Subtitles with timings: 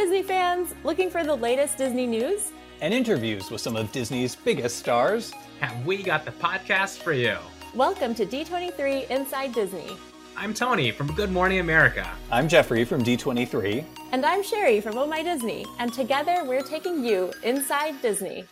[0.00, 0.74] Disney fans!
[0.82, 2.52] Looking for the latest Disney news?
[2.80, 5.30] And interviews with some of Disney's biggest stars?
[5.60, 7.36] Have we got the podcast for you?
[7.74, 9.94] Welcome to D23 Inside Disney.
[10.38, 12.10] I'm Tony from Good Morning America.
[12.30, 13.84] I'm Jeffrey from D23.
[14.12, 15.66] And I'm Sherry from Oh My Disney.
[15.78, 18.46] And together we're taking you inside Disney.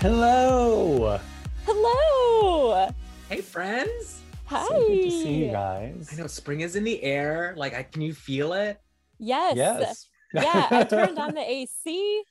[0.00, 1.18] Hello!
[1.66, 2.88] Hello!
[3.28, 4.21] Hey, friends.
[4.52, 4.66] Hi.
[4.66, 6.10] So good to see you guys.
[6.12, 7.54] I know spring is in the air.
[7.56, 8.78] Like, I, can you feel it?
[9.18, 9.56] Yes.
[9.56, 10.08] Yes.
[10.34, 12.22] yeah, I turned on the AC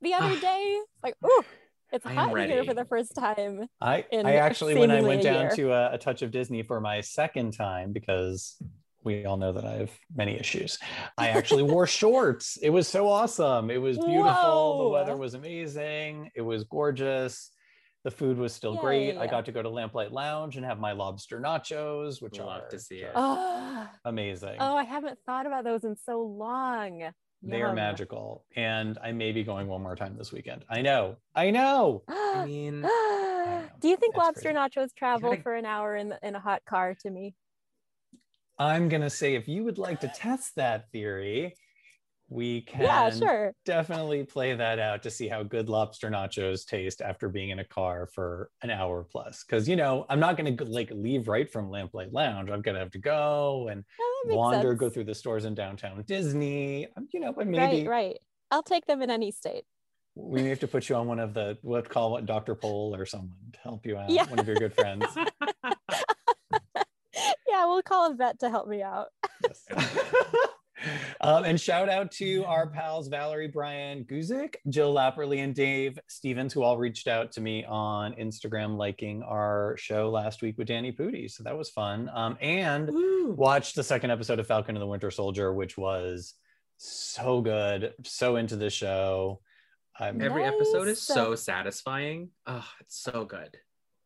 [0.00, 0.40] the other ah.
[0.40, 0.80] day.
[1.02, 1.44] Like, ooh,
[1.92, 3.68] it's hot in here for the first time.
[3.80, 5.50] I, I actually, when I went a down year.
[5.56, 8.56] to a, a touch of Disney for my second time, because
[9.04, 10.78] we all know that I have many issues,
[11.18, 12.56] I actually wore shorts.
[12.62, 13.70] It was so awesome.
[13.70, 14.22] It was beautiful.
[14.24, 14.84] Whoa.
[14.84, 16.30] The weather was amazing.
[16.34, 17.50] It was gorgeous.
[18.06, 19.16] The food was still great.
[19.18, 22.68] I got to go to Lamplight Lounge and have my lobster nachos, which Love are
[22.68, 23.10] to see it.
[23.16, 24.58] Oh, amazing.
[24.60, 27.02] oh, I haven't thought about those in so long.
[27.42, 28.44] They are magical.
[28.54, 30.64] And I may be going one more time this weekend.
[30.70, 31.16] I know.
[31.34, 32.04] I know.
[32.08, 33.64] I mean, know.
[33.80, 34.56] Do you think That's lobster crazy.
[34.56, 37.34] nachos travel gotta- for an hour in in a hot car to me?
[38.56, 41.56] I'm going to say if you would like to test that theory,
[42.28, 43.52] we can yeah, sure.
[43.64, 47.64] definitely play that out to see how good lobster nachos taste after being in a
[47.64, 49.44] car for an hour plus.
[49.44, 52.50] Because, you know, I'm not going to like leave right from Lamplight Lounge.
[52.50, 54.80] I'm going to have to go and Oh, wander, sense.
[54.80, 56.88] go through the stores in downtown Disney.
[56.96, 58.18] Um, You know, but maybe Right, right.
[58.50, 59.64] I'll take them in any state.
[60.16, 62.54] we may have to put you on one of the, what call it, Dr.
[62.56, 64.24] Pol or someone to help you out, Yeah.
[64.28, 65.04] one of your good friends.
[67.48, 69.06] Yeah, we'll call a vet to help me out.
[69.42, 69.64] Yes.
[71.20, 76.52] um, and shout out to our pals Valerie, Brian Guzik, Jill Lapperly, and Dave Stevens,
[76.52, 80.92] who all reached out to me on Instagram, liking our show last week with Danny
[80.92, 81.30] Pudi.
[81.30, 82.10] So that was fun.
[82.12, 83.32] Um, and Woo.
[83.32, 86.34] watched the second episode of Falcon and the Winter Soldier, which was
[86.76, 87.94] so good.
[88.04, 89.40] So into the show.
[89.98, 92.28] I Every episode is so satisfying.
[92.46, 93.56] Oh, it's so good.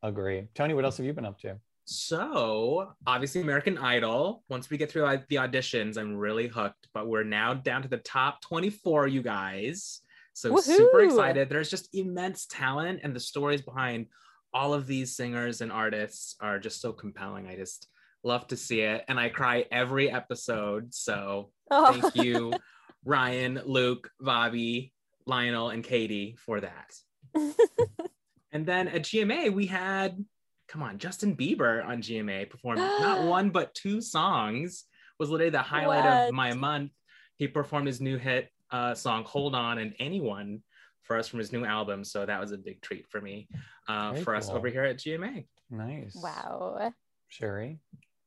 [0.03, 0.47] agree.
[0.55, 1.57] Tony, what else have you been up to?
[1.91, 4.45] So, obviously, American Idol.
[4.49, 6.87] Once we get through the auditions, I'm really hooked.
[6.95, 10.01] But we're now down to the top 24, you guys.
[10.33, 11.49] So, super excited.
[11.49, 14.07] There's just immense talent, and the stories behind
[14.55, 17.49] all of these singers and artists are just so compelling.
[17.49, 17.89] I just
[18.23, 19.05] love to see it.
[19.09, 20.95] And I cry every episode.
[20.95, 21.93] So, Oh.
[22.01, 22.53] thank you,
[23.05, 24.93] Ryan, Luke, Bobby,
[25.27, 26.95] Lionel, and Katie for that.
[28.53, 30.25] And then at GMA, we had,
[30.71, 34.85] come on, Justin Bieber on GMA performed not one, but two songs,
[35.19, 36.29] was literally the highlight What?
[36.29, 36.93] of my month.
[37.37, 40.63] He performed his new hit uh, song, Hold On, and Anyone
[41.03, 42.05] for us from his new album.
[42.05, 43.49] So that was a big treat for me,
[43.89, 45.47] uh, Very for us over here at GMA.
[45.71, 46.15] Nice.
[46.15, 46.93] wow.
[47.29, 47.79] Sherry.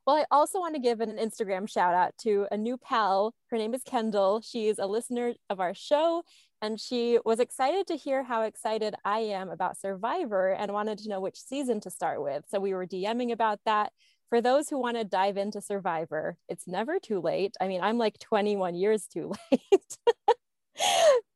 [0.06, 3.34] Well, I also want to give an Instagram shout out to a new pal.
[3.46, 4.42] Her name is Kendall.
[4.42, 6.24] She's a listener of our show,
[6.62, 11.08] and she was excited to hear how excited I am about Survivor and wanted to
[11.08, 12.44] know which season to start with.
[12.48, 13.92] So we were DMing about that.
[14.30, 17.54] For those who want to dive into Survivor, it's never too late.
[17.60, 19.98] I mean, I'm like 21 years too late.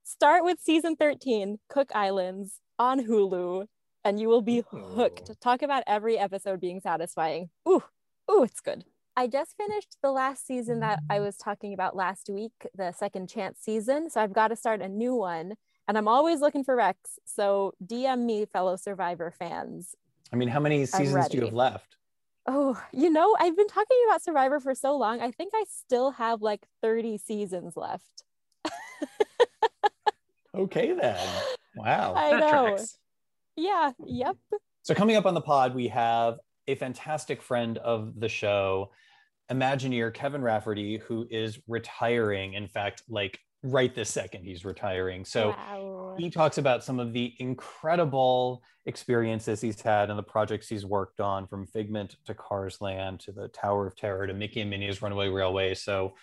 [0.05, 3.67] Start with season 13, Cook Islands on Hulu,
[4.05, 5.41] and you will be hooked.
[5.41, 7.51] Talk about every episode being satisfying.
[7.69, 7.83] Ooh,
[8.31, 8.85] ooh, it's good.
[9.19, 13.29] I just finished the last season that I was talking about last week, the second
[13.29, 14.09] chance season.
[14.11, 15.55] So I've got to start a new one.
[15.89, 17.19] And I'm always looking for Rex.
[17.25, 19.97] So DM me, fellow Survivor fans.
[20.33, 21.97] I mean, how many seasons do you have left?
[22.47, 25.21] Oh, you know, I've been talking about Survivor for so long.
[25.21, 28.23] I think I still have like 30 seasons left.
[30.55, 31.29] Okay, then.
[31.77, 32.15] Wow.
[32.17, 32.63] I That know.
[32.69, 32.99] tracks.
[33.55, 34.37] Yeah, yep.
[34.83, 38.91] So, coming up on the pod, we have a fantastic friend of the show,
[39.51, 42.55] Imagineer Kevin Rafferty, who is retiring.
[42.55, 45.25] In fact, like right this second, he's retiring.
[45.25, 46.15] So, wow.
[46.19, 51.21] he talks about some of the incredible experiences he's had and the projects he's worked
[51.21, 55.03] on from Figment to Cars Land to the Tower of Terror to Mickey and Minnie's
[55.03, 55.75] Runaway Railway.
[55.75, 56.15] So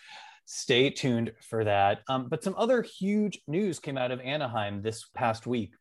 [0.46, 2.02] stay tuned for that.
[2.08, 5.74] Um, but some other huge news came out of Anaheim this past week.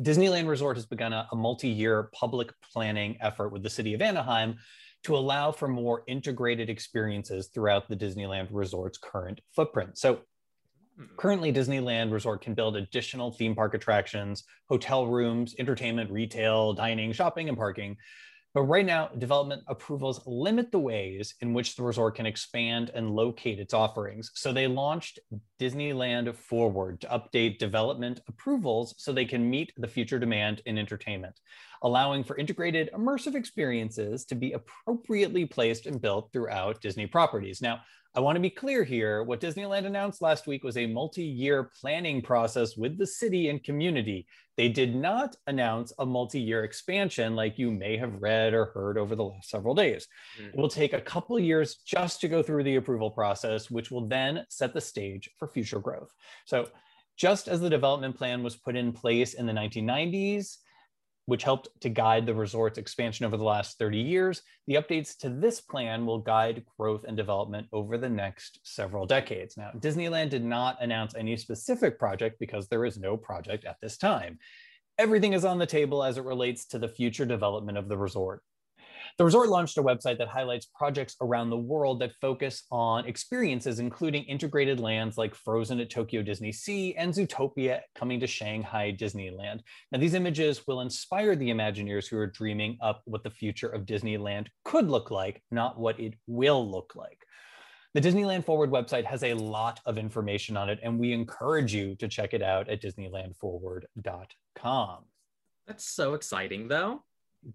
[0.00, 4.02] Disneyland Resort has begun a, a multi year public planning effort with the city of
[4.02, 4.56] Anaheim
[5.06, 9.96] to allow for more integrated experiences throughout the Disneyland Resort's current footprint.
[9.96, 10.18] So
[10.96, 11.04] hmm.
[11.16, 17.48] Currently, Disneyland Resort can build additional theme park attractions, hotel rooms, entertainment, retail, dining, shopping,
[17.48, 17.96] and parking.
[18.56, 23.14] But right now, development approvals limit the ways in which the resort can expand and
[23.14, 24.30] locate its offerings.
[24.34, 25.18] So they launched
[25.60, 31.38] Disneyland Forward to update development approvals so they can meet the future demand in entertainment,
[31.82, 37.60] allowing for integrated immersive experiences to be appropriately placed and built throughout Disney properties.
[37.60, 37.82] Now,
[38.14, 39.22] I want to be clear here.
[39.22, 43.62] What Disneyland announced last week was a multi year planning process with the city and
[43.62, 44.26] community.
[44.56, 48.96] They did not announce a multi year expansion like you may have read or heard
[48.96, 50.06] over the last several days.
[50.38, 50.48] Mm-hmm.
[50.48, 54.08] It will take a couple years just to go through the approval process, which will
[54.08, 56.12] then set the stage for future growth.
[56.46, 56.68] So,
[57.16, 60.58] just as the development plan was put in place in the 1990s,
[61.26, 65.28] which helped to guide the resort's expansion over the last 30 years, the updates to
[65.28, 69.56] this plan will guide growth and development over the next several decades.
[69.56, 73.96] Now, Disneyland did not announce any specific project because there is no project at this
[73.96, 74.38] time.
[74.98, 78.42] Everything is on the table as it relates to the future development of the resort.
[79.18, 83.78] The resort launched a website that highlights projects around the world that focus on experiences,
[83.78, 89.60] including integrated lands like Frozen at Tokyo Disney Sea and Zootopia coming to Shanghai Disneyland.
[89.92, 93.86] Now, these images will inspire the Imagineers who are dreaming up what the future of
[93.86, 97.18] Disneyland could look like, not what it will look like.
[97.94, 101.94] The Disneyland Forward website has a lot of information on it, and we encourage you
[101.94, 104.98] to check it out at disneylandforward.com.
[105.66, 107.04] That's so exciting, though.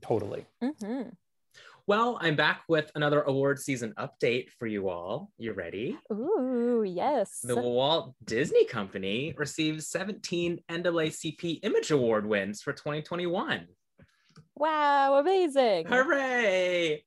[0.01, 0.47] Totally.
[0.63, 1.09] Mm-hmm.
[1.87, 5.31] Well, I'm back with another award season update for you all.
[5.37, 5.97] You ready?
[6.11, 7.39] Ooh, yes.
[7.43, 13.67] The Walt Disney Company received 17 NAACP Image Award wins for 2021.
[14.55, 15.87] Wow, amazing.
[15.87, 17.03] Hooray!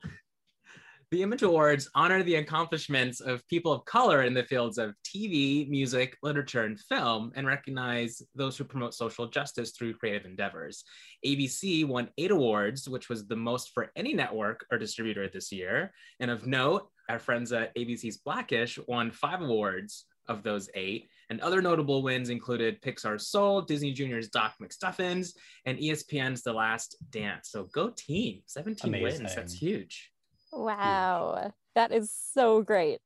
[1.15, 5.69] The Image Awards honor the accomplishments of people of color in the fields of TV,
[5.69, 10.83] music, literature, and film, and recognize those who promote social justice through creative endeavors.
[11.25, 15.93] ABC won eight awards, which was the most for any network or distributor this year.
[16.19, 21.09] And of note, our friends at ABC's Blackish won five awards of those eight.
[21.31, 25.29] And other notable wins included Pixar's Soul, Disney Junior's Doc McStuffins,
[25.65, 27.51] and ESPN's The Last Dance.
[27.53, 29.23] So go team, 17 Amazing.
[29.23, 29.37] wins.
[29.37, 30.11] That's huge.
[30.57, 33.01] Wow, that is so great.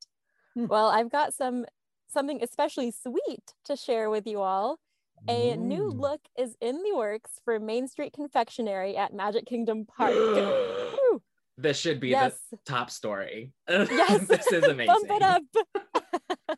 [0.55, 0.67] Hmm.
[0.67, 1.67] Well, I've got some
[2.09, 4.79] something especially sweet to share with you all.
[5.27, 5.59] A mm.
[5.59, 10.15] new look is in the works for Main Street Confectionery at Magic Kingdom Park.
[11.59, 12.39] this should be yes.
[12.51, 13.53] the top story.
[13.69, 14.87] Yes, this is amazing.
[15.09, 15.43] Bump it up.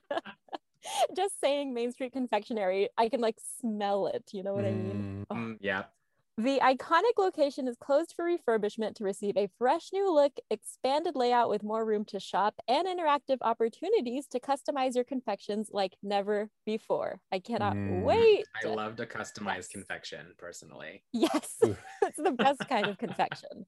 [1.17, 4.25] Just saying Main Street Confectionery, I can like smell it.
[4.33, 4.69] You know what mm.
[4.69, 5.27] I mean?
[5.31, 5.57] Oh.
[5.61, 5.85] Yeah.
[6.41, 11.51] The iconic location is closed for refurbishment to receive a fresh new look, expanded layout
[11.51, 17.21] with more room to shop, and interactive opportunities to customize your confections like never before.
[17.31, 18.05] I cannot mm.
[18.05, 18.47] wait.
[18.65, 19.69] I love to customize yes.
[19.69, 21.03] confection personally.
[21.13, 23.67] Yes, it's the best kind of confection.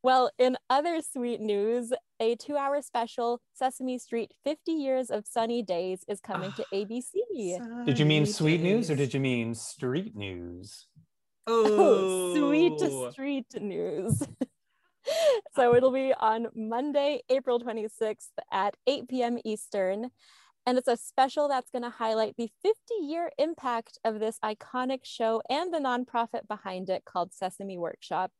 [0.00, 5.64] Well, in other sweet news, a two hour special, Sesame Street 50 Years of Sunny
[5.64, 7.84] Days, is coming to ABC.
[7.84, 10.86] Did you mean sweet news or did you mean street news?
[11.50, 14.22] Oh, sweet street news.
[15.56, 19.38] so it'll be on Monday, April 26th at 8 p.m.
[19.46, 20.10] Eastern.
[20.66, 25.00] And it's a special that's going to highlight the 50 year impact of this iconic
[25.04, 28.30] show and the nonprofit behind it called Sesame Workshop.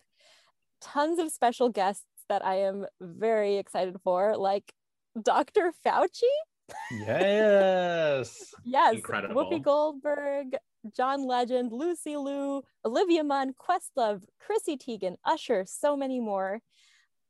[0.82, 4.74] Tons of special guests that I am very excited for, like
[5.20, 5.72] Dr.
[5.84, 6.22] Fauci.
[6.90, 8.52] Yes.
[8.62, 8.96] yes.
[8.96, 9.46] Incredible.
[9.46, 10.54] Whoopi Goldberg,
[10.96, 16.60] John Legend, Lucy Liu, Olivia Munn, Questlove, Chrissy Teigen, Usher, so many more.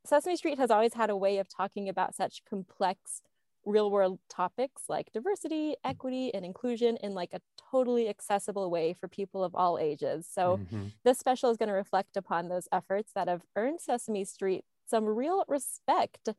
[0.04, 3.22] Sesame Street has always had a way of talking about such complex
[3.64, 9.08] real world topics like diversity, equity, and inclusion in like a totally accessible way for
[9.08, 10.26] people of all ages.
[10.30, 10.86] So mm-hmm.
[11.04, 15.04] this special is going to reflect upon those efforts that have earned Sesame Street some
[15.04, 16.30] real respect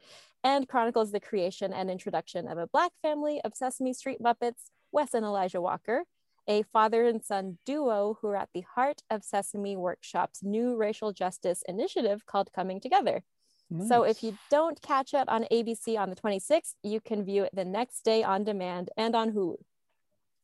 [0.43, 5.13] and chronicles the creation and introduction of a Black family of Sesame Street Muppets, Wes
[5.13, 6.03] and Elijah Walker,
[6.49, 11.13] a father and son duo who are at the heart of Sesame Workshop's new racial
[11.13, 13.23] justice initiative called Coming Together.
[13.69, 13.87] Nice.
[13.87, 17.51] So if you don't catch it on ABC on the 26th, you can view it
[17.53, 19.57] the next day on demand and on Hulu.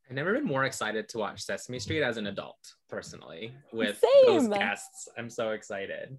[0.07, 4.49] I've never been more excited to watch Sesame Street as an adult, personally, with Same.
[4.49, 5.09] those guests.
[5.17, 6.15] I'm so excited.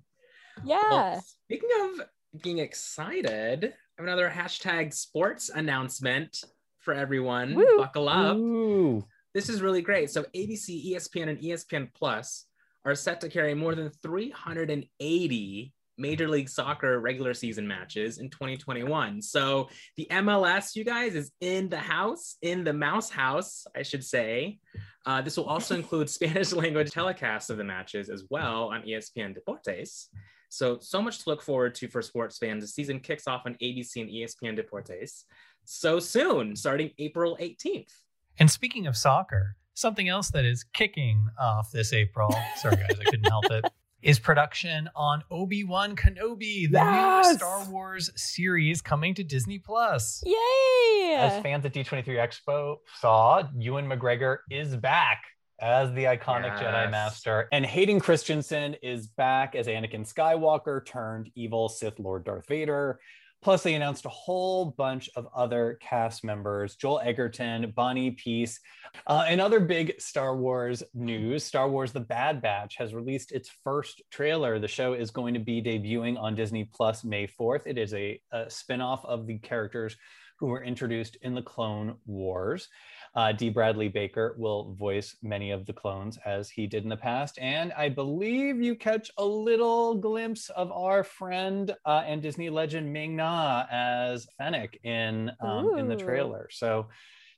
[0.64, 0.80] Yeah.
[0.90, 6.42] Well, speaking of being excited, I have another hashtag sports announcement
[6.80, 7.54] for everyone.
[7.54, 7.78] Woo.
[7.78, 8.36] Buckle up.
[8.36, 9.04] Ooh.
[9.36, 10.08] This is really great.
[10.08, 12.46] So ABC, ESPN, and ESPN Plus
[12.86, 19.20] are set to carry more than 380 Major League Soccer regular season matches in 2021.
[19.20, 24.02] So the MLS, you guys, is in the house, in the mouse house, I should
[24.02, 24.58] say.
[25.04, 29.36] Uh, this will also include Spanish language telecasts of the matches as well on ESPN
[29.36, 30.06] Deportes.
[30.48, 32.64] So, so much to look forward to for sports fans.
[32.64, 35.24] The season kicks off on ABC and ESPN Deportes
[35.66, 37.92] so soon, starting April 18th.
[38.38, 42.34] And speaking of soccer, something else that is kicking off this April.
[42.56, 43.64] Sorry, guys, I couldn't help it.
[44.02, 47.26] is production on Obi-Wan Kenobi, the Yes!
[47.32, 50.22] new Star Wars series coming to Disney Plus.
[50.24, 51.14] Yay!
[51.18, 55.22] As fans at D23 Expo saw, Ewan McGregor is back
[55.58, 61.70] as the iconic Jedi Master, and Hayden Christensen is back as Anakin Skywalker turned evil
[61.70, 63.00] Sith Lord Darth Vader.
[63.46, 68.58] Plus, they announced a whole bunch of other cast members Joel Edgerton, Bonnie Piesse,
[69.06, 71.44] uh, and other big Star Wars news.
[71.44, 74.58] Star Wars The Bad Batch has released its first trailer.
[74.58, 77.68] The show is going to be debuting on Disney Plus May 4th.
[77.68, 79.96] It is a, a spin off of the characters
[80.40, 82.68] who were introduced in the Clone Wars.
[83.16, 83.48] Uh, D.
[83.48, 87.38] Bradley Baker will voice many of the clones as he did in the past.
[87.40, 92.92] And I believe you catch a little glimpse of our friend uh, and Disney legend
[92.92, 96.48] Ming Na as Fennec in, um, in the trailer.
[96.50, 96.88] So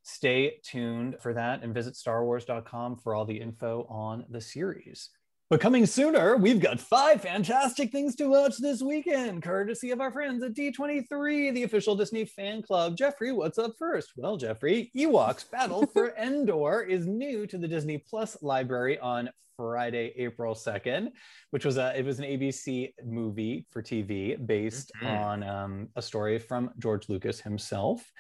[0.03, 5.11] stay tuned for that and visit starwars.com for all the info on the series.
[5.51, 10.13] But coming sooner, we've got five fantastic things to watch this weekend, courtesy of our
[10.13, 12.99] friends at D23, the official Disney fan club.
[12.99, 14.13] Jeffrey, what's up first?
[14.15, 19.31] Well, Jeffrey, Ewoks Battle for Endor is new to the Disney Plus library on
[19.69, 21.11] Friday, April 2nd,
[21.51, 25.09] which was a it was an ABC movie for TV based Mhm.
[25.09, 28.13] on um, a story from George Lucas himself.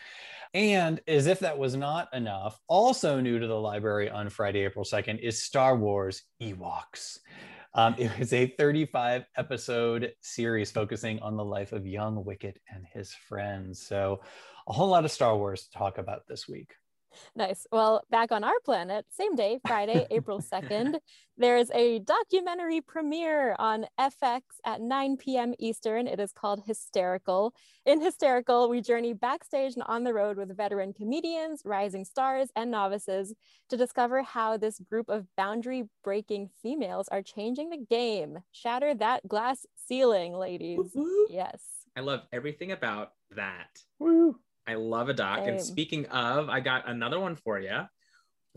[0.52, 4.84] And as if that was not enough, also new to the library on Friday, April
[4.84, 7.20] 2nd is Star Wars Ewoks.
[7.74, 12.84] Um, it was a 35 episode series focusing on the life of young Wicket and
[12.92, 13.86] his friends.
[13.86, 14.20] So,
[14.66, 16.74] a whole lot of Star Wars to talk about this week.
[17.34, 17.66] Nice.
[17.70, 20.98] Well, back on our planet, same day, Friday, April 2nd,
[21.36, 25.54] there's a documentary premiere on FX at 9 p.m.
[25.58, 26.06] Eastern.
[26.06, 27.54] It is called Hysterical.
[27.86, 32.70] In Hysterical, we journey backstage and on the road with veteran comedians, rising stars, and
[32.70, 33.34] novices
[33.68, 38.38] to discover how this group of boundary breaking females are changing the game.
[38.52, 40.78] Shatter that glass ceiling, ladies.
[40.78, 41.28] Whoop, whoop.
[41.30, 41.62] Yes.
[41.96, 43.82] I love everything about that.
[43.98, 44.36] Woo!
[44.68, 45.46] I love a doc.
[45.46, 47.80] And speaking of, I got another one for you.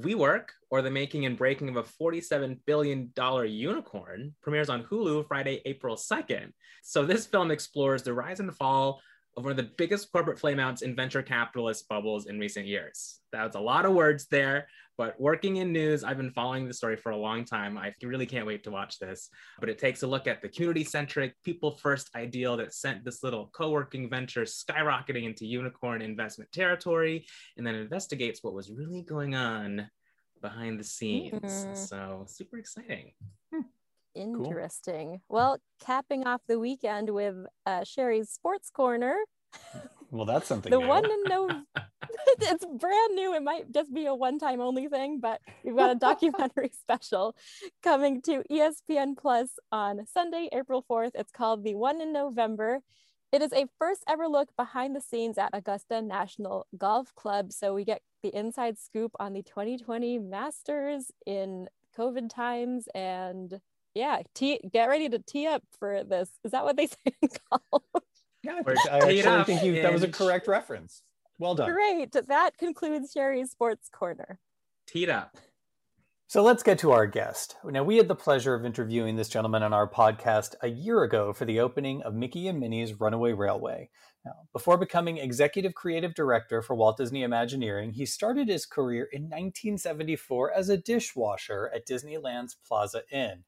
[0.02, 5.62] WeWork, or the making and breaking of a $47 billion unicorn, premieres on Hulu Friday,
[5.66, 6.52] April 2nd.
[6.84, 9.00] So this film explores the rise and fall
[9.38, 13.20] of one of the biggest corporate flameouts in venture capitalist bubbles in recent years.
[13.32, 14.68] That's a lot of words there,
[15.02, 17.76] but working in news, I've been following the story for a long time.
[17.76, 19.30] I really can't wait to watch this.
[19.60, 23.24] But it takes a look at the community centric, people first ideal that sent this
[23.24, 27.26] little co working venture skyrocketing into unicorn investment territory
[27.58, 29.90] and then investigates what was really going on
[30.40, 31.66] behind the scenes.
[31.66, 31.76] Mhm.
[31.76, 33.14] So super exciting.
[34.14, 35.20] Interesting.
[35.30, 39.18] Well, capping off the weekend with uh, Sherry's Sports Corner.
[40.12, 40.70] Well, that's something.
[40.70, 40.88] the new.
[40.88, 41.50] one in no
[42.42, 43.34] it's brand new.
[43.34, 47.36] It might just be a one-time only thing but we've got a documentary special
[47.84, 52.80] coming to espn plus on sunday april 4th it's called the one in november.
[53.32, 57.54] It is a first ever look behind the scenes at augusta national golf club.
[57.54, 63.60] So we get the inside scoop on the 2020 masters in covid times and
[63.96, 66.30] yeah tee, get ready to tee up for this.
[66.44, 67.84] Is that what they say in golf?
[68.44, 71.02] Yeah, I, Or think- I actually think you, that was a correct reference.
[71.42, 71.72] Well done.
[71.74, 72.12] Great.
[72.28, 74.38] That concludes Sherry's Sports Corner.
[74.86, 75.36] Teed up.
[76.28, 77.56] So let's get to our guest.
[77.66, 81.34] Now, we had the pleasure of interviewing this gentleman on our podcast a year ago
[81.34, 83.90] for the opening of Mickey and Minnie's Runaway Railway.
[84.24, 89.24] Now, before becoming executive creative director for Walt Disney Imagineering, he started his career in
[89.24, 93.46] 1974 as a dishwasher at Disneyland's Plaza Inn.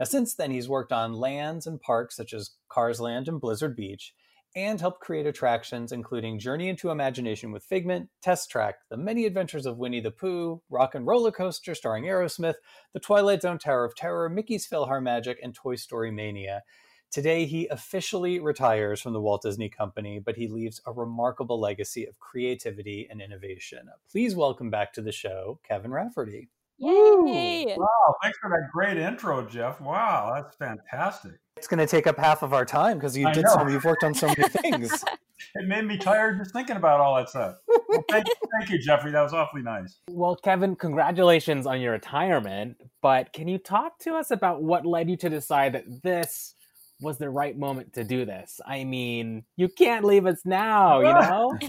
[0.00, 3.76] Now, since then, he's worked on lands and parks such as Cars Land and Blizzard
[3.76, 4.14] Beach,
[4.56, 9.66] and helped create attractions including Journey into Imagination with Figment, Test Track, The Many Adventures
[9.66, 12.54] of Winnie the Pooh, Rock and Roller Coaster starring Aerosmith,
[12.94, 16.62] The Twilight Zone Tower of Terror, Mickey's PhilharMagic, and Toy Story Mania.
[17.10, 22.06] Today, he officially retires from the Walt Disney Company, but he leaves a remarkable legacy
[22.06, 23.88] of creativity and innovation.
[24.10, 26.48] Please welcome back to the show, Kevin Rafferty.
[26.78, 27.74] Yay!
[27.76, 29.80] Wow, thanks for that great intro, Jeff.
[29.80, 31.32] Wow, that's fantastic.
[31.56, 33.54] It's going to take up half of our time because you I did know.
[33.54, 33.66] so.
[33.66, 35.04] You've worked on so many things.
[35.54, 37.56] It made me tired just thinking about all that stuff.
[37.68, 38.26] Well, thank,
[38.58, 39.10] thank you, Jeffrey.
[39.10, 39.98] That was awfully nice.
[40.10, 42.76] Well, Kevin, congratulations on your retirement.
[43.02, 46.54] But can you talk to us about what led you to decide that this
[47.00, 48.60] was the right moment to do this?
[48.66, 51.12] I mean, you can't leave us now, you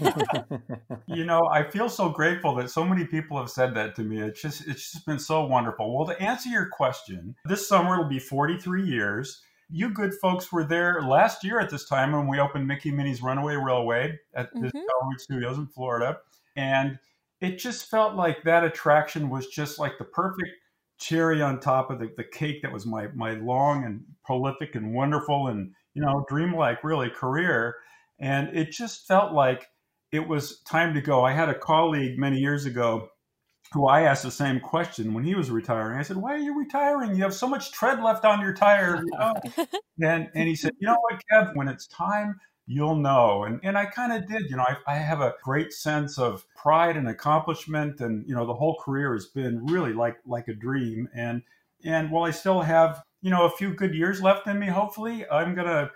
[0.00, 0.58] know?
[1.06, 4.20] You know, I feel so grateful that so many people have said that to me.
[4.20, 5.96] It's just it's just been so wonderful.
[5.96, 9.40] Well, to answer your question, this summer it'll be 43 years.
[9.70, 13.22] You good folks were there last year at this time when we opened Mickey Minnie's
[13.22, 14.82] Runaway Railway at the Mhm.
[14.90, 16.18] Hollywood Studios in Florida.
[16.56, 16.98] And
[17.40, 20.50] it just felt like that attraction was just like the perfect
[20.98, 24.92] cherry on top of the, the cake that was my my long and prolific and
[24.92, 27.76] wonderful and you know dreamlike really career.
[28.20, 29.66] And it just felt like
[30.10, 31.24] it was time to go.
[31.24, 33.08] I had a colleague many years ago
[33.72, 35.98] who i asked the same question when he was retiring.
[35.98, 37.14] I said why are you retiring?
[37.14, 39.04] You have so much tread left on your tire.
[39.04, 39.34] You know?
[40.02, 41.54] and and he said you know what kev?
[41.54, 43.44] When it's time you'll know.
[43.44, 46.44] And, and I kind of did, you know, I, I have a great sense of
[46.54, 48.00] pride and accomplishment.
[48.00, 51.08] And, you know, the whole career has been really like, like a dream.
[51.14, 51.42] And,
[51.82, 55.24] and while I still have, you know, a few good years left in me, hopefully
[55.30, 55.90] I'm going to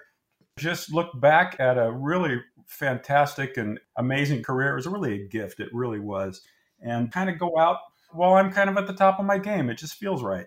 [0.58, 4.72] just look back at a really fantastic and amazing career.
[4.72, 5.60] It was really a gift.
[5.60, 6.40] It really was.
[6.80, 7.80] And kind of go out
[8.12, 9.68] while I'm kind of at the top of my game.
[9.68, 10.46] It just feels right.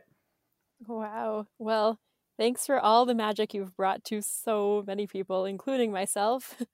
[0.88, 1.46] Wow.
[1.60, 2.00] Well,
[2.38, 6.62] Thanks for all the magic you've brought to so many people, including myself.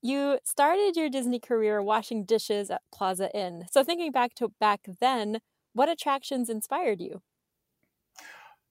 [0.00, 3.66] You started your Disney career washing dishes at Plaza Inn.
[3.72, 5.40] So thinking back to back then,
[5.72, 7.22] what attractions inspired you?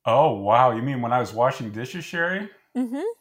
[0.05, 0.71] Oh, wow.
[0.71, 2.49] You mean when I was washing dishes, Sherry?
[2.75, 3.17] Mhm.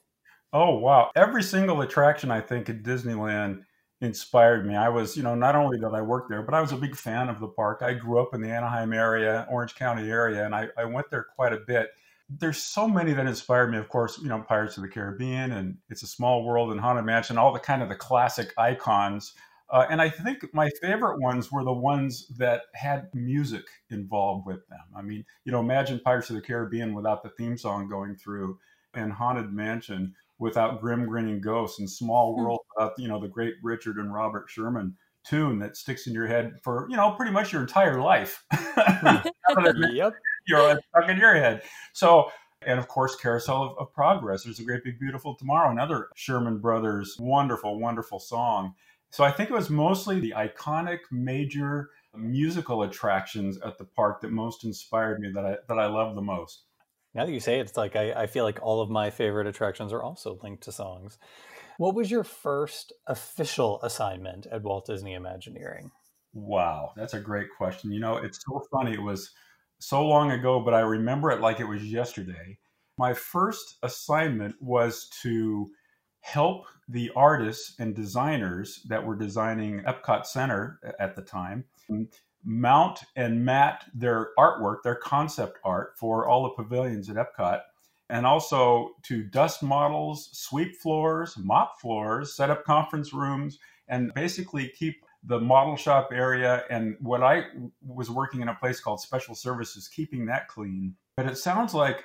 [0.52, 1.10] Oh, wow.
[1.16, 3.64] Every single attraction I think at Disneyland
[4.00, 4.76] inspired me.
[4.76, 6.94] I was, you know, not only did I work there, but I was a big
[6.96, 7.82] fan of the park.
[7.82, 11.25] I grew up in the Anaheim area, Orange County area, and I, I went there
[11.25, 11.90] quite a bit
[12.28, 13.78] there's so many that inspired me.
[13.78, 17.04] Of course, you know, Pirates of the Caribbean and It's a Small World and Haunted
[17.04, 19.33] Mansion, all the kind of the classic icons.
[19.68, 24.66] Uh, and I think my favorite ones were the ones that had music involved with
[24.68, 24.80] them.
[24.97, 28.59] I mean, you know, imagine Pirates of the Caribbean without the theme song going through,
[28.95, 32.42] and Haunted Mansion without Grim Grinning Ghosts, and Small hmm.
[32.42, 36.26] World without, you know, the great Richard and Robert Sherman tune that sticks in your
[36.28, 38.45] head for, you know, pretty much your entire life.
[39.90, 40.14] yep
[40.46, 41.62] you know, stuck in your head.
[41.92, 42.30] So,
[42.62, 44.44] and of course, Carousel of, of, Progress.
[44.44, 48.74] There's a great big beautiful tomorrow, another Sherman Brothers wonderful, wonderful song.
[49.10, 54.30] So I think it was mostly the iconic major musical attractions at the park that
[54.30, 56.64] most inspired me that I that I love the most.
[57.14, 59.46] Now that you say it, it's like I, I feel like all of my favorite
[59.46, 61.18] attractions are also linked to songs.
[61.78, 65.90] What was your first official assignment at Walt Disney Imagineering?
[66.32, 67.92] Wow, that's a great question.
[67.92, 68.92] You know, it's so funny.
[68.92, 69.30] It was
[69.78, 72.58] so long ago, but I remember it like it was yesterday.
[72.98, 75.70] My first assignment was to
[76.20, 81.64] help the artists and designers that were designing Epcot Center at the time
[82.46, 87.60] mount and mat their artwork, their concept art for all the pavilions at Epcot,
[88.08, 93.58] and also to dust models, sweep floors, mop floors, set up conference rooms,
[93.88, 97.44] and basically keep the model shop area and what I
[97.84, 100.94] was working in a place called special services, keeping that clean.
[101.16, 102.04] But it sounds like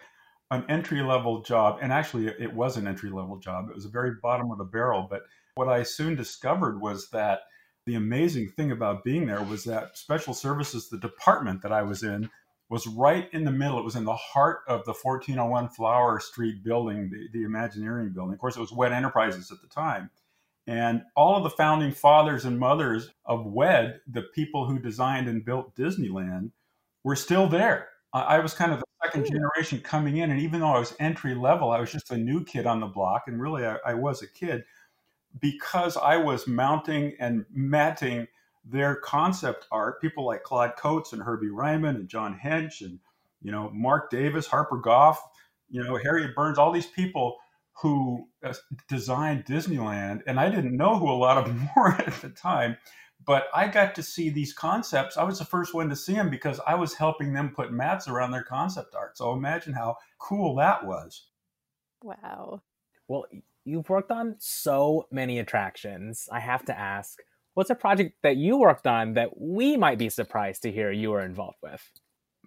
[0.49, 1.79] an entry level job.
[1.81, 3.69] And actually, it was an entry level job.
[3.69, 5.07] It was a very bottom of the barrel.
[5.09, 5.21] But
[5.55, 7.41] what I soon discovered was that
[7.85, 12.03] the amazing thing about being there was that special services, the department that I was
[12.03, 12.29] in,
[12.69, 13.79] was right in the middle.
[13.79, 18.33] It was in the heart of the 1401 Flower Street building, the, the Imagineering building.
[18.33, 20.09] Of course, it was WED Enterprises at the time.
[20.67, 25.43] And all of the founding fathers and mothers of WED, the people who designed and
[25.43, 26.51] built Disneyland,
[27.03, 27.89] were still there.
[28.13, 29.33] I was kind of the second hmm.
[29.33, 30.31] generation coming in.
[30.31, 32.87] And even though I was entry level, I was just a new kid on the
[32.87, 33.23] block.
[33.27, 34.63] And really, I, I was a kid
[35.39, 38.27] because I was mounting and matting
[38.65, 40.01] their concept art.
[40.01, 42.99] People like Claude Coats and Herbie Ryman and John Hench and,
[43.41, 45.21] you know, Marc Davis, Harper Goff,
[45.69, 47.37] you know, Harriet Burns, all these people
[47.81, 48.53] who uh,
[48.87, 52.77] designed Disneyland, and I didn't know who a lot of them were at the time,
[53.25, 55.17] but I got to see these concepts.
[55.17, 58.07] I was the first one to see them because I was helping them put mats
[58.07, 59.17] around their concept art.
[59.17, 61.27] So imagine how cool that was.
[62.03, 62.61] Wow.
[63.07, 63.25] Well,
[63.63, 66.27] you've worked on so many attractions.
[66.31, 67.19] I have to ask,
[67.53, 71.11] what's a project that you worked on that we might be surprised to hear you
[71.11, 71.81] were involved with?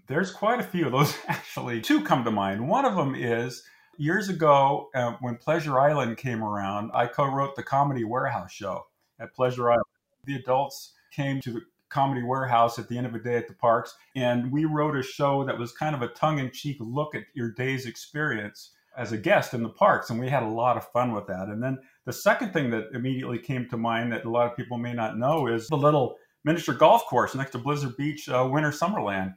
[0.08, 1.80] There's quite a few of those actually.
[1.80, 2.68] Two come to mind.
[2.68, 3.62] One of them is
[3.96, 8.86] Years ago, uh, when Pleasure Island came around, I co wrote the Comedy Warehouse show
[9.20, 9.84] at Pleasure Island.
[10.24, 13.54] The adults came to the Comedy Warehouse at the end of a day at the
[13.54, 17.14] parks, and we wrote a show that was kind of a tongue in cheek look
[17.14, 20.76] at your day's experience as a guest in the parks, and we had a lot
[20.76, 21.48] of fun with that.
[21.48, 24.78] And then the second thing that immediately came to mind that a lot of people
[24.78, 28.70] may not know is the little miniature golf course next to Blizzard Beach uh, Winter
[28.70, 29.34] Summerland.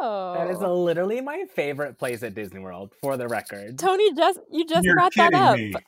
[0.00, 0.82] That is Oh.
[0.82, 3.78] literally my favorite place at Disney World, for the record.
[3.78, 5.56] Tony just you just You're brought that up.
[5.56, 5.72] me.
[5.72, 5.80] My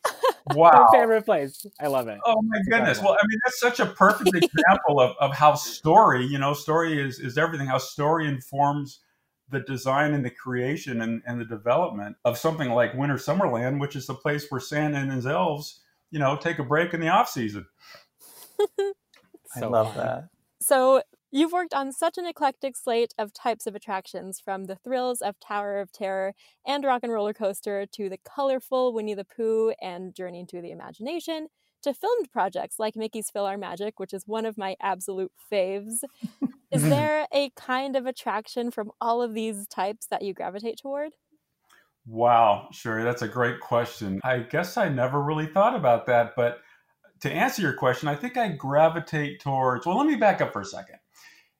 [0.56, 0.86] Wow.
[0.92, 1.64] favorite place.
[1.80, 2.18] I love it.
[2.24, 2.98] Oh my goodness.
[2.98, 3.04] incredible.
[3.10, 7.00] Well, I mean, that's such a perfect example of, of how story, you know, story
[7.00, 9.00] is, is everything, how story informs
[9.50, 13.94] the design and the creation and, and the development of something like Winter Summerland, which
[13.96, 17.08] is the place where Santa and his elves, you know, take a break in the
[17.08, 17.66] off season.
[19.56, 20.06] I love fun.
[20.06, 20.28] that.
[20.60, 25.20] So You've worked on such an eclectic slate of types of attractions, from the thrills
[25.20, 26.34] of Tower of Terror
[26.66, 30.72] and Rock and Roller Coaster to the colorful Winnie the Pooh and Journey into the
[30.72, 31.46] Imagination
[31.82, 36.02] to filmed projects like Mickey's PhilharMagic, which is one of my absolute faves.
[36.72, 41.12] is there a kind of attraction from all of these types that you gravitate toward?
[42.06, 44.20] Wow, Sherry, that's a great question.
[44.24, 46.58] I guess I never really thought about that, but
[47.20, 49.86] to answer your question, I think I gravitate towards.
[49.86, 50.96] Well, let me back up for a second.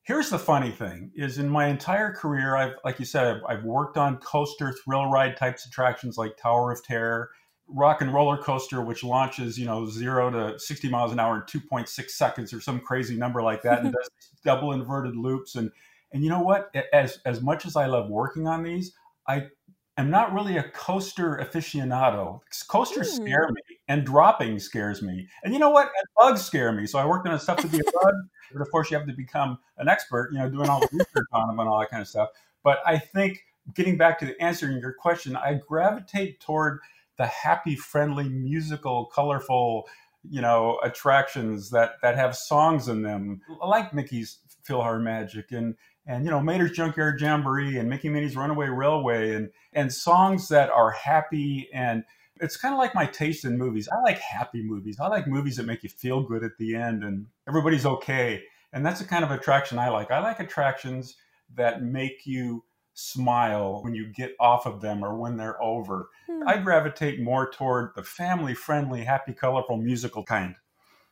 [0.02, 3.64] Here's the funny thing: is in my entire career, I've, like you said, I've, I've
[3.64, 7.30] worked on coaster thrill ride types attractions like Tower of Terror,
[7.68, 11.42] Rock and Roller Coaster, which launches, you know, zero to 60 miles an hour in
[11.42, 14.10] 2.6 seconds or some crazy number like that, and does
[14.44, 15.54] double inverted loops.
[15.54, 15.70] And
[16.12, 16.74] and you know what?
[16.92, 18.92] As as much as I love working on these,
[19.28, 19.48] I
[19.96, 22.40] am not really a coaster aficionado.
[22.68, 23.22] Coasters mm.
[23.22, 23.60] scare me,
[23.90, 25.26] and dropping scares me.
[25.42, 25.86] And you know what?
[25.86, 26.86] And bugs scare me.
[26.86, 28.14] So I worked on stuff to be a bug,
[28.52, 31.26] but of course you have to become an expert, you know, doing all the research
[31.32, 32.28] on them and all that kind of stuff.
[32.62, 36.78] But I think getting back to answering your question, I gravitate toward
[37.16, 39.88] the happy, friendly, musical, colorful,
[40.22, 45.74] you know, attractions that that have songs in them, like Mickey's PhilharMagic and
[46.06, 50.70] and you know Mater's Junkyard Jamboree and Mickey Minnie's Runaway Railway and and songs that
[50.70, 52.04] are happy and
[52.40, 53.88] it's kind of like my taste in movies.
[53.88, 54.98] I like happy movies.
[55.00, 58.42] I like movies that make you feel good at the end and everybody's okay.
[58.72, 60.10] And that's the kind of attraction I like.
[60.10, 61.16] I like attractions
[61.56, 66.08] that make you smile when you get off of them or when they're over.
[66.26, 66.46] Hmm.
[66.46, 70.56] I gravitate more toward the family friendly, happy, colorful, musical kind.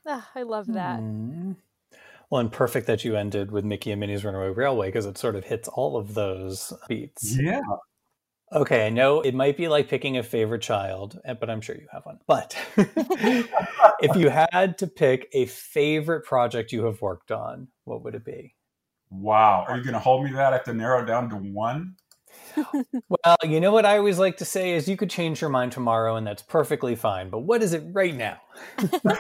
[0.07, 1.01] Oh, I love that.
[1.01, 1.57] Mm.
[2.31, 5.35] Well, and perfect that you ended with Mickey and Minnie's Runaway Railway because it sort
[5.35, 7.37] of hits all of those beats.
[7.39, 7.61] Yeah.
[8.51, 11.77] Okay, I know it might be like picking a favorite child, eh, but I'm sure
[11.77, 12.19] you have one.
[12.27, 18.15] But if you had to pick a favorite project you have worked on, what would
[18.15, 18.55] it be?
[19.11, 19.65] Wow.
[19.69, 20.53] Are you going to hold me that?
[20.53, 21.97] I have to narrow it down to one?
[23.09, 25.73] well, you know what I always like to say is you could change your mind
[25.73, 27.31] tomorrow and that's perfectly fine.
[27.31, 28.41] But what is it right now?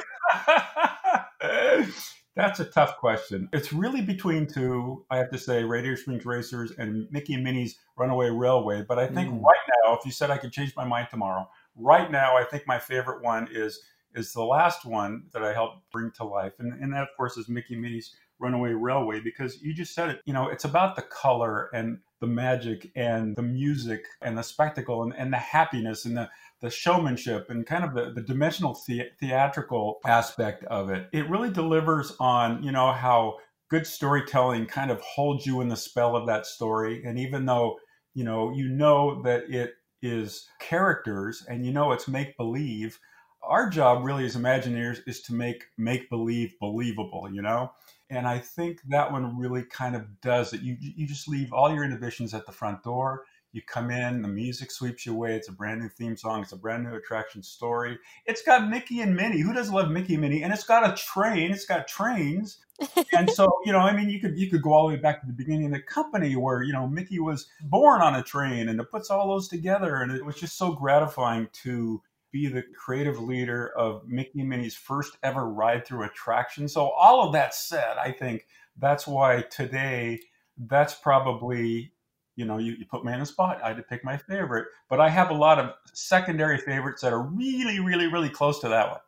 [2.38, 3.48] That's a tough question.
[3.52, 7.76] It's really between two, I have to say, Radiator Springs Racers and Mickey and Minnie's
[7.96, 8.84] Runaway Railway.
[8.88, 9.42] But I think mm.
[9.42, 12.62] right now, if you said I could change my mind tomorrow, right now, I think
[12.64, 13.80] my favorite one is
[14.14, 16.52] is the last one that I helped bring to life.
[16.60, 20.08] And, and that, of course, is Mickey and Minnie's Runaway Railway, because you just said
[20.08, 24.42] it, you know, it's about the color and the magic and the music and the
[24.42, 26.28] spectacle and, and the happiness and the
[26.60, 31.08] the showmanship and kind of the, the dimensional the- theatrical aspect of it.
[31.12, 33.36] It really delivers on, you know, how
[33.70, 37.04] good storytelling kind of holds you in the spell of that story.
[37.04, 37.78] And even though,
[38.14, 42.98] you know, you know that it is characters and you know it's make believe,
[43.42, 47.70] our job really as Imagineers is to make make believe believable, you know?
[48.10, 50.62] And I think that one really kind of does it.
[50.62, 54.28] You you just leave all your inhibitions at the front door you come in, the
[54.28, 55.34] music sweeps you away.
[55.34, 56.42] It's a brand new theme song.
[56.42, 57.98] It's a brand new attraction story.
[58.26, 59.40] It's got Mickey and Minnie.
[59.40, 60.42] Who doesn't love Mickey and Minnie?
[60.42, 61.50] And it's got a train.
[61.50, 62.58] It's got trains.
[63.12, 65.20] and so, you know, I mean, you could you could go all the way back
[65.22, 68.68] to the beginning of the company where you know Mickey was born on a train,
[68.68, 72.64] and it puts all those together, and it was just so gratifying to be the
[72.76, 76.68] creative leader of Mickey and Minnie's first ever ride through attraction.
[76.68, 80.20] So, all of that said, I think that's why today
[80.56, 81.92] that's probably
[82.38, 83.60] you know, you, you put me in a spot.
[83.64, 87.12] I had to pick my favorite, but I have a lot of secondary favorites that
[87.12, 89.02] are really, really, really close to that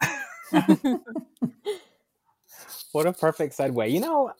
[0.52, 1.00] one.
[2.92, 3.88] what a perfect segue.
[3.88, 4.32] You know,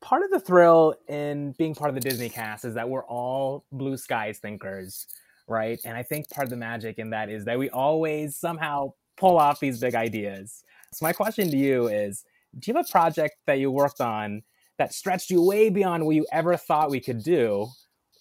[0.00, 3.64] part of the thrill in being part of the Disney cast is that we're all
[3.70, 5.06] blue skies thinkers,
[5.48, 5.78] right?
[5.84, 9.38] And I think part of the magic in that is that we always somehow pull
[9.38, 10.64] off these big ideas.
[10.92, 12.24] So my question to you is,
[12.58, 14.42] do you have a project that you worked on
[14.78, 17.68] that stretched you way beyond what you ever thought we could do?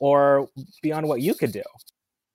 [0.04, 0.50] or
[0.82, 1.64] beyond what you could do?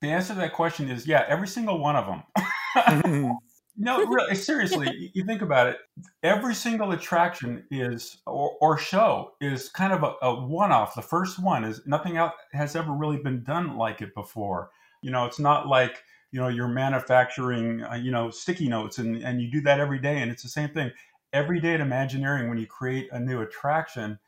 [0.01, 3.37] The answer to that question is yeah, every single one of them.
[3.77, 5.77] no, really, eh, seriously, you think about it.
[6.23, 10.95] Every single attraction is or, or show is kind of a, a one-off.
[10.95, 14.71] The first one is nothing else has ever really been done like it before.
[15.01, 19.17] You know, it's not like you know you're manufacturing uh, you know sticky notes and
[19.23, 20.91] and you do that every day, and it's the same thing.
[21.31, 24.19] Every day at Imagineering when you create a new attraction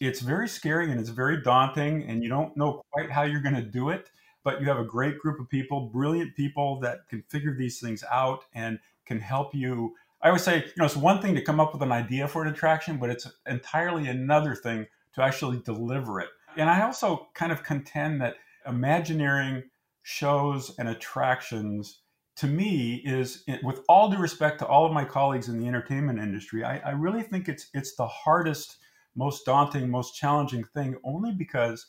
[0.00, 3.54] it's very scary and it's very daunting and you don't know quite how you're going
[3.54, 4.10] to do it
[4.42, 8.02] but you have a great group of people brilliant people that can figure these things
[8.10, 9.94] out and can help you.
[10.22, 12.42] I always say you know it's one thing to come up with an idea for
[12.42, 16.28] an attraction but it's entirely another thing to actually deliver it.
[16.56, 19.64] And i also kind of contend that imagineering
[20.02, 22.00] shows and attractions
[22.36, 25.66] to me is eh, with all due respect to all of my colleagues in the
[25.66, 28.78] entertainment industry I, I really think it's it's the hardest
[29.16, 31.86] most daunting, most challenging thing only because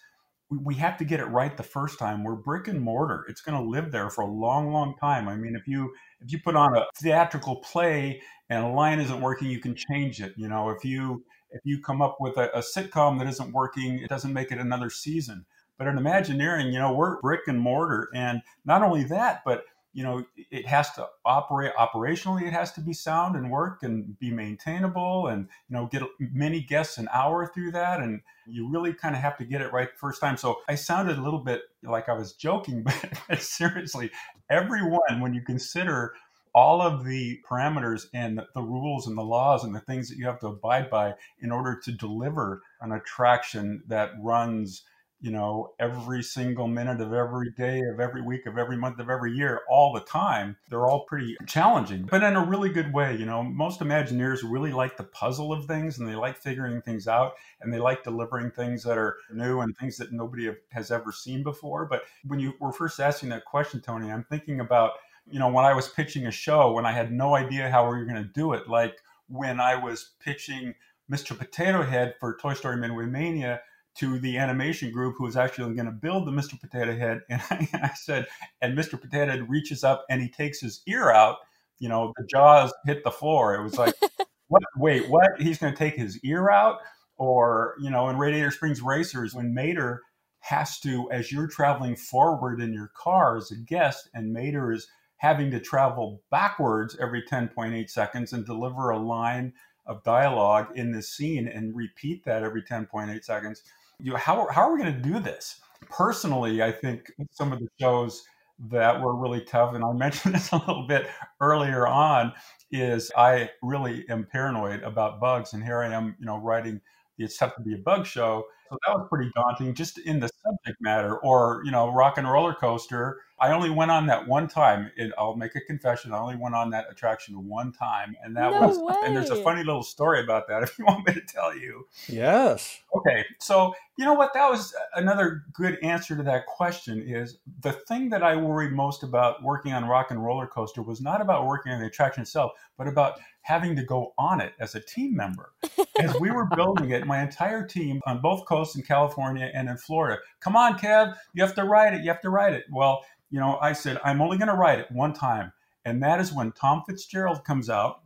[0.50, 2.24] we, we have to get it right the first time.
[2.24, 3.26] We're brick and mortar.
[3.30, 5.28] It's going to live there for a long, long time.
[5.28, 9.22] I mean, if you if you put on a theatrical play and a line isn't
[9.22, 10.34] working, you can change it.
[10.36, 14.00] You know, if you if you come up with a, a sitcom that isn't working,
[14.00, 15.46] it doesn't make it another season.
[15.82, 19.64] But in Imagineering, you know, we're brick and mortar, and not only that, but
[19.94, 24.18] you know it has to operate operationally it has to be sound and work and
[24.20, 28.94] be maintainable and you know get many guests an hour through that and you really
[28.94, 30.38] kind of have to get it right the first time.
[30.38, 32.86] So i sounded a little bit like i was joking
[33.28, 34.12] but seriously
[34.50, 36.14] everyone when you consider
[36.54, 40.26] all of the parameters and the rules and the laws and the things that you
[40.26, 44.84] have to abide by in order to deliver an attraction that runs
[45.22, 49.10] you know, every single minute of every day of every week of every month of
[49.10, 53.16] every year, all the time, they're all pretty challenging, but in a really good way.
[53.16, 57.08] You know, most Imagineers really like the puzzle of things and they like figuring things
[57.08, 61.12] out and they like delivering things that are new and things that nobody has ever
[61.12, 61.86] seen before.
[61.86, 64.94] But when you were first asking that question, Tony, I'm thinking about,
[65.30, 67.98] you know, when I was pitching a show, when I had no idea how we
[67.98, 70.74] were going to do it, like when I was pitching
[71.12, 71.38] Mr.
[71.38, 73.62] Potato Head for Toy Story Midway Mania
[73.96, 76.60] to the animation group who was actually going to build the Mr.
[76.60, 77.22] Potato Head.
[77.30, 78.28] And I, I, said,
[78.62, 79.00] and Mr.
[79.00, 81.38] Potato Head reaches up and he takes his ear out.
[81.80, 83.56] You know, the jaws hit the floor.
[83.56, 83.96] It was like,
[84.48, 84.64] what?
[84.78, 85.30] Wait, what?
[85.40, 86.78] He's going to take his ear out?
[87.18, 90.02] Or, you know, in Radiator Springs Racers, when Mater
[90.40, 94.88] has to, as you're traveling forward in your car as a guest, and Mater is
[95.18, 99.54] having to travel backwards every 10.8 seconds and deliver a line
[99.86, 103.62] of dialogue in this scene and repeat that every 10.8 seconds
[104.02, 105.62] you know, how, how are we going to do this?
[105.90, 108.24] Personally, I think some of the shows
[108.70, 111.08] that were really tough, and I mentioned this a little bit
[111.40, 112.34] earlier on,
[112.72, 115.54] is I really am paranoid about bugs.
[115.54, 116.80] And here I am, you know, writing
[117.18, 118.46] the It's Tough to Be a Bug show.
[118.72, 121.18] So that was pretty daunting just in the subject matter.
[121.18, 124.92] Or, you know, Rock and Roller Coaster I only went on that one time.
[124.96, 126.14] It, I'll make a confession.
[126.14, 128.78] I only went on that attraction one time, and that no was.
[128.78, 128.96] Way.
[129.04, 130.62] And there's a funny little story about that.
[130.72, 131.88] If you want me to tell you.
[132.08, 132.82] Yes.
[132.96, 134.32] Okay, so you know what?
[134.36, 137.02] That was another good answer to that question.
[137.02, 141.02] Is the thing that I worried most about working on Rock and Roller Coaster was
[141.02, 144.76] not about working on the attraction itself, but about having to go on it as
[144.76, 145.54] a team member.
[146.00, 149.78] As we were building it, my entire team on both coasts in California and in
[149.78, 150.20] Florida.
[150.40, 152.02] Come on, Kev, you have to ride it.
[152.02, 152.66] You have to ride it.
[152.72, 155.54] Well you know, I said, I'm only going to write it one time.
[155.86, 158.02] And that is when Tom Fitzgerald comes out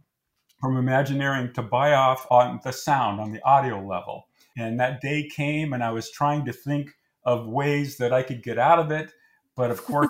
[0.62, 4.28] from Imagineering to buy off on the sound, on the audio level.
[4.56, 6.92] And that day came, and I was trying to think
[7.26, 9.12] of ways that I could get out of it.
[9.58, 10.10] But of course,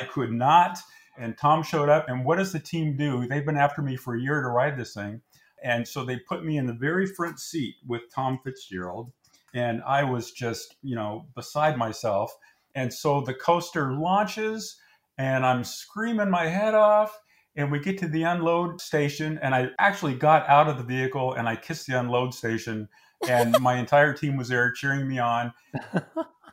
[0.00, 0.78] I could not.
[1.18, 2.08] And Tom showed up.
[2.08, 3.26] And what does the team do?
[3.26, 5.20] They've been after me for a year to ride this thing.
[5.62, 9.12] And so they put me in the very front seat with Tom Fitzgerald.
[9.54, 12.34] And I was just, you know, beside myself.
[12.74, 14.76] And so the coaster launches,
[15.18, 17.18] and I'm screaming my head off.
[17.54, 21.34] And we get to the unload station, and I actually got out of the vehicle
[21.34, 22.88] and I kissed the unload station,
[23.28, 25.52] and my entire team was there cheering me on.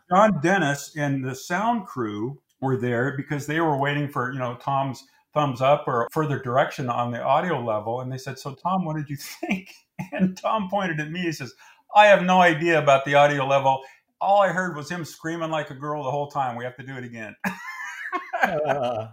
[0.10, 4.58] John Dennis and the sound crew were there because they were waiting for you know
[4.62, 8.84] Tom's thumbs up or further direction on the audio level, and they said, "So Tom,
[8.84, 9.74] what did you think?"
[10.12, 11.22] And Tom pointed at me.
[11.22, 11.54] He says,
[11.96, 13.82] "I have no idea about the audio level
[14.22, 16.56] all I heard was him screaming like a girl the whole time.
[16.56, 17.36] We have to do it again.
[18.44, 19.08] uh.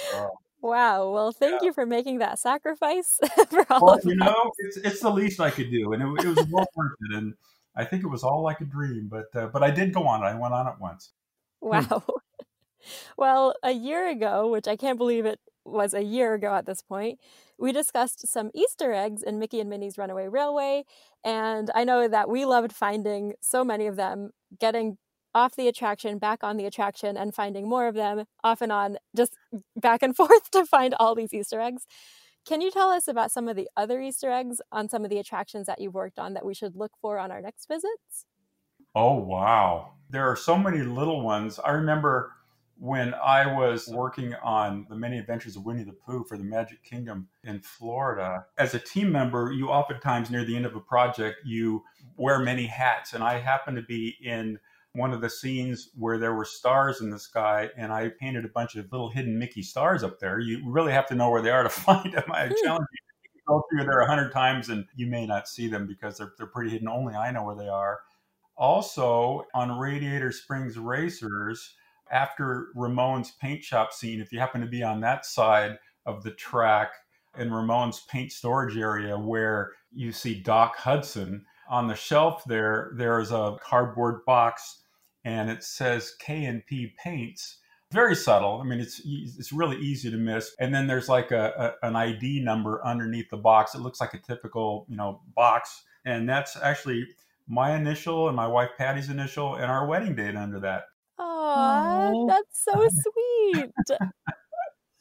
[0.60, 1.10] wow.
[1.10, 1.66] Well, thank yeah.
[1.66, 3.18] you for making that sacrifice
[3.50, 6.24] for all well, of you know, it's, it's the least I could do, and it,
[6.24, 7.16] it was well worth it.
[7.16, 7.34] And
[7.76, 9.08] I think it was all like a dream.
[9.10, 10.22] But uh, but I did go on.
[10.22, 11.10] I went on it once.
[11.60, 12.04] Wow.
[13.16, 16.82] well, a year ago, which I can't believe it was a year ago at this
[16.82, 17.18] point,
[17.58, 20.84] we discussed some Easter eggs in Mickey and Minnie's Runaway Railway.
[21.24, 24.98] And I know that we loved finding so many of them, getting
[25.34, 28.96] off the attraction, back on the attraction, and finding more of them off and on,
[29.14, 29.36] just
[29.76, 31.86] back and forth to find all these Easter eggs.
[32.46, 35.18] Can you tell us about some of the other Easter eggs on some of the
[35.18, 38.26] attractions that you've worked on that we should look for on our next visits?
[38.94, 39.94] Oh, wow.
[40.08, 41.58] There are so many little ones.
[41.58, 42.32] I remember
[42.78, 46.82] when I was working on the many adventures of Winnie the Pooh for the Magic
[46.82, 51.38] Kingdom in Florida, as a team member, you oftentimes near the end of a project,
[51.44, 51.82] you
[52.16, 53.14] wear many hats.
[53.14, 54.58] And I happened to be in
[54.92, 58.48] one of the scenes where there were stars in the sky, and I painted a
[58.48, 60.38] bunch of little hidden Mickey stars up there.
[60.38, 62.24] You really have to know where they are to find them.
[62.30, 62.54] I hmm.
[62.62, 63.32] challenge you.
[63.34, 66.32] You go through there a hundred times, and you may not see them because they're,
[66.36, 66.88] they're pretty hidden.
[66.88, 68.00] Only I know where they are.
[68.56, 71.74] Also, on Radiator Springs Racers,
[72.10, 76.30] after Ramon's paint shop scene, if you happen to be on that side of the
[76.32, 76.92] track,
[77.38, 81.44] in Ramon's paint storage area where you see Doc Hudson.
[81.68, 84.82] On the shelf there, there's a cardboard box
[85.24, 87.58] and it says K&P Paints.
[87.92, 88.60] Very subtle.
[88.60, 90.54] I mean, it's it's really easy to miss.
[90.58, 93.74] And then there's like a, a, an ID number underneath the box.
[93.74, 95.84] It looks like a typical, you know, box.
[96.04, 97.06] And that's actually
[97.48, 100.84] my initial and my wife Patty's initial and our wedding date under that.
[101.48, 102.88] Oh, that's so
[103.92, 103.98] sweet.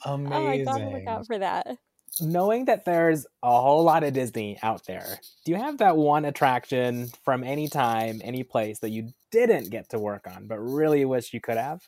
[0.05, 0.33] Amazing.
[0.33, 1.77] Oh, I gotta look out for that.
[2.21, 6.23] Knowing that there's a whole lot of Disney out there, do you have that one
[6.25, 11.03] attraction from any time, any place that you didn't get to work on, but really
[11.03, 11.81] wish you could have?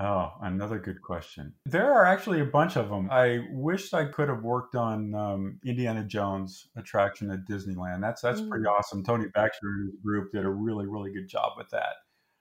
[0.00, 1.54] Oh, another good question.
[1.66, 3.08] There are actually a bunch of them.
[3.12, 8.00] I wished I could have worked on um, Indiana Jones attraction at Disneyland.
[8.00, 8.48] That's that's Mm.
[8.48, 9.04] pretty awesome.
[9.04, 11.94] Tony Baxter and his group did a really really good job with that.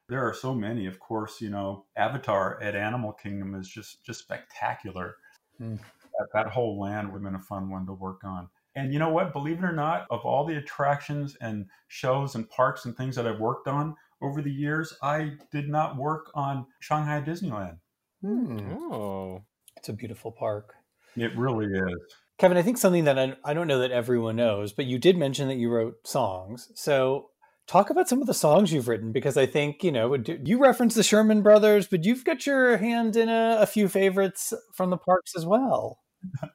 [0.10, 0.86] There are so many.
[0.86, 5.16] Of course, you know, Avatar at Animal Kingdom is just just spectacular.
[5.62, 5.80] Mm.
[5.80, 8.50] That, that whole land would have been a fun one to work on.
[8.76, 9.34] And you know what?
[9.34, 13.28] Believe it or not, of all the attractions and shows and parks and things that
[13.28, 17.78] I've worked on over the years, I did not work on Shanghai Disneyland.
[18.22, 18.74] Hmm.
[18.74, 19.44] Oh.
[19.78, 20.76] It's a beautiful park.
[21.16, 22.16] It really is.
[22.40, 25.18] Kevin, I think something that I, I don't know that everyone knows, but you did
[25.18, 26.72] mention that you wrote songs.
[26.74, 27.30] So
[27.68, 30.96] talk about some of the songs you've written because I think, you know, you reference
[30.96, 34.98] the Sherman Brothers, but you've got your hand in a, a few favorites from the
[34.98, 36.00] parks as well.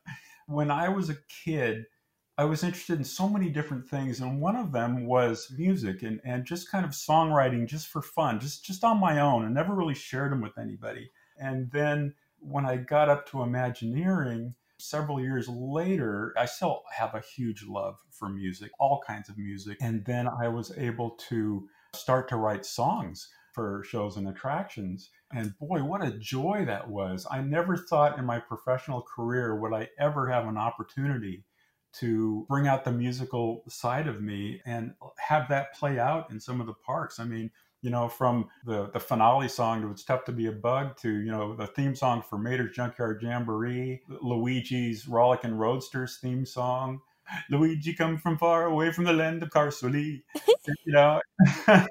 [0.51, 1.85] When I was a kid,
[2.39, 6.23] I was interested in so many different things, and one of them was music and,
[6.25, 9.75] and just kind of songwriting just for fun, just just on my own, and never
[9.75, 11.11] really shared them with anybody.
[11.37, 17.21] And then when I got up to Imagineering, several years later, I still have a
[17.21, 19.79] huge love for music, all kinds of music.
[19.81, 25.11] And then I was able to start to write songs for shows and attractions.
[25.33, 27.27] And boy, what a joy that was.
[27.31, 31.45] I never thought in my professional career would I ever have an opportunity
[31.95, 36.61] to bring out the musical side of me and have that play out in some
[36.61, 37.19] of the parks.
[37.19, 37.51] I mean,
[37.83, 41.11] you know, from the, the finale song to It's Tough to Be a Bug to,
[41.11, 47.01] you know, the theme song for Mater's Junkyard Jamboree, Luigi's Rollickin' Roadsters theme song.
[47.51, 50.23] Luigi come from far away from the land of Carsoli.
[50.67, 51.21] you know,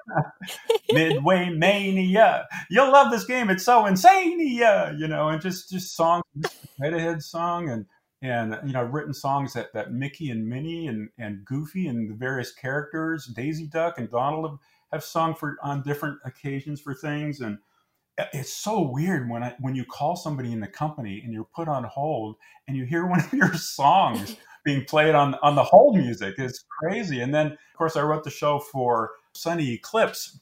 [0.92, 2.48] Midway Mania.
[2.70, 3.50] You'll love this game.
[3.50, 4.40] It's so insane.
[4.40, 6.24] You know, and just just songs,
[6.82, 7.86] head ahead song, and
[8.22, 12.10] and you know, I've written songs that that Mickey and Minnie and and Goofy and
[12.10, 14.58] the various characters, Daisy Duck and Donald
[14.92, 17.58] have, sung for on different occasions for things, and
[18.34, 21.68] it's so weird when I when you call somebody in the company and you're put
[21.68, 22.36] on hold
[22.68, 26.36] and you hear one of your songs being played on on the hold music.
[26.38, 27.22] It's crazy.
[27.22, 30.40] And then of course I wrote the show for Sonny Eclipse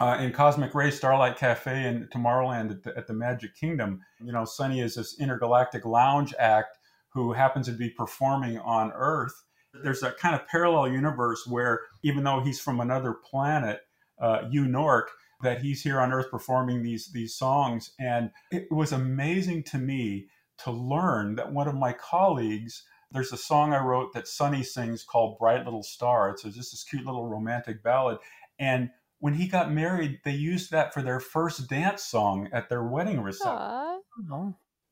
[0.00, 4.00] uh, in Cosmic Ray Starlight Cafe in Tomorrowland at the, at the Magic Kingdom.
[4.20, 6.78] You know, Sonny is this intergalactic lounge act
[7.10, 9.44] who happens to be performing on Earth.
[9.82, 13.80] There's a kind of parallel universe where even though he's from another planet,
[14.18, 15.10] uh, Yu Nork,
[15.42, 20.28] that he's here on Earth performing these these songs, and it was amazing to me
[20.58, 22.84] to learn that one of my colleagues.
[23.10, 26.84] There's a song I wrote that Sonny sings called "Bright Little Star." It's just this
[26.84, 28.18] cute little romantic ballad,
[28.58, 32.84] and when he got married, they used that for their first dance song at their
[32.84, 33.56] wedding reception.
[33.56, 33.98] Aw.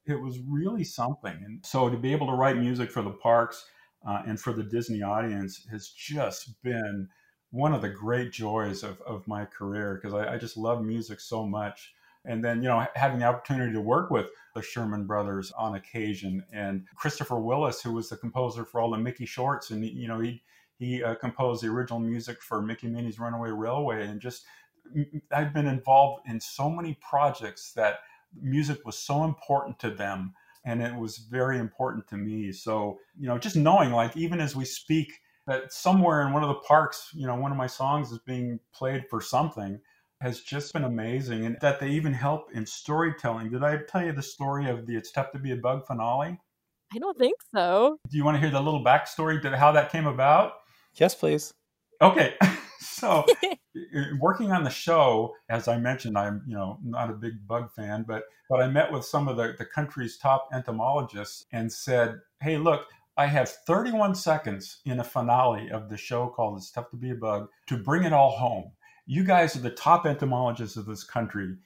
[0.07, 3.64] It was really something, and so to be able to write music for the parks
[4.07, 7.09] uh, and for the Disney audience has just been
[7.51, 11.21] one of the great joys of, of my career because I, I just love music
[11.21, 11.95] so much.
[12.25, 16.45] And then, you know, having the opportunity to work with the Sherman Brothers on occasion
[16.53, 19.71] and Christopher Willis, who was the composer for all the Mickey shorts.
[19.71, 20.43] And, you know, he,
[20.79, 24.07] he uh, composed the original music for Mickey Minnie's Runaway Railway.
[24.07, 24.45] And just,
[25.33, 28.01] I've been involved in so many projects that
[28.41, 30.35] music was so important to them.
[30.64, 32.53] And it was very important to me.
[32.53, 35.12] So, you know, just knowing, like, even as we speak,
[35.46, 38.61] that somewhere in one of the parks, you know, one of my songs is being
[38.72, 39.81] played for something
[40.20, 41.46] has just been amazing.
[41.46, 43.51] And that they even help in storytelling.
[43.51, 46.38] Did I tell you the story of the It's Tough to Be a Bug finale?
[46.94, 47.98] I don't think so.
[48.09, 50.53] Do you want to hear the little backstory to how that came about?
[50.94, 51.53] Yes, please.
[52.01, 52.35] Okay.
[52.85, 53.25] so
[54.18, 58.05] working on the show, as I mentioned, I'm, you know, not a big bug fan,
[58.07, 62.59] but but I met with some of the, the country's top entomologists and said, Hey,
[62.59, 66.97] look, I have 31 seconds in a finale of the show called It's Tough to
[66.97, 68.72] Be a Bug to bring it all home.
[69.07, 71.57] You guys are the top entomologists of this country.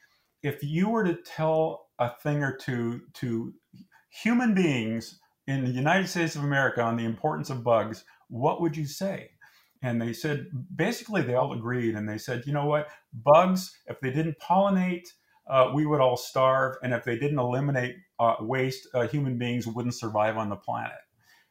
[0.42, 3.52] If you were to tell a thing or two to
[4.10, 8.76] human beings in the United States of America on the importance of bugs, what would
[8.76, 9.30] you say?
[9.86, 11.94] And they said, basically, they all agreed.
[11.94, 12.88] And they said, you know what?
[13.12, 15.06] Bugs, if they didn't pollinate,
[15.48, 16.74] uh, we would all starve.
[16.82, 20.98] And if they didn't eliminate uh, waste, uh, human beings wouldn't survive on the planet.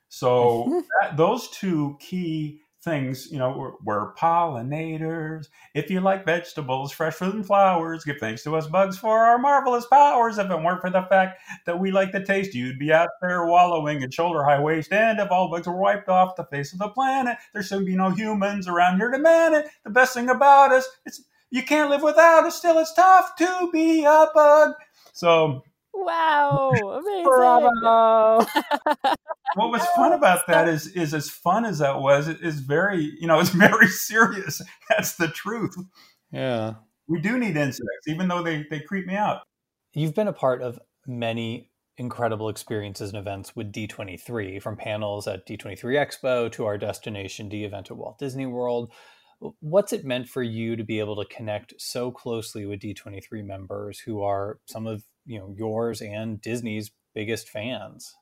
[0.09, 5.49] So that, those two key things, you know, we're, we're, pollinators.
[5.73, 9.37] If you like vegetables, fresh fruit and flowers, give thanks to us bugs for our
[9.37, 10.37] marvelous powers.
[10.37, 13.45] If it weren't for the fact that we like the taste, you'd be out there
[13.45, 14.93] wallowing in shoulder high waist.
[14.93, 17.95] And if all bugs were wiped off the face of the planet, there'd soon be
[17.95, 19.67] no humans around here to man it.
[19.83, 22.57] The best thing about us, it's you can't live without us.
[22.57, 24.73] Still, it's tough to be a bug.
[25.11, 25.63] So
[25.95, 27.23] Wow, amazing.
[27.23, 28.45] Bravo.
[29.55, 33.13] what was fun about that is is as fun as that was, it is very,
[33.19, 34.61] you know, it's very serious.
[34.89, 35.75] That's the truth.
[36.31, 36.73] Yeah.
[37.07, 39.43] We do need insects, even though they, they creep me out.
[39.93, 45.47] You've been a part of many incredible experiences and events with D23, from panels at
[45.47, 48.91] D23 Expo to our Destination D event at Walt Disney World.
[49.59, 53.99] What's it meant for you to be able to connect so closely with D23 members
[53.99, 58.15] who are some of you know yours and Disney's biggest fans?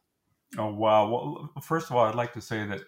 [0.57, 1.09] Oh wow!
[1.09, 2.81] Well, first of all, I'd like to say that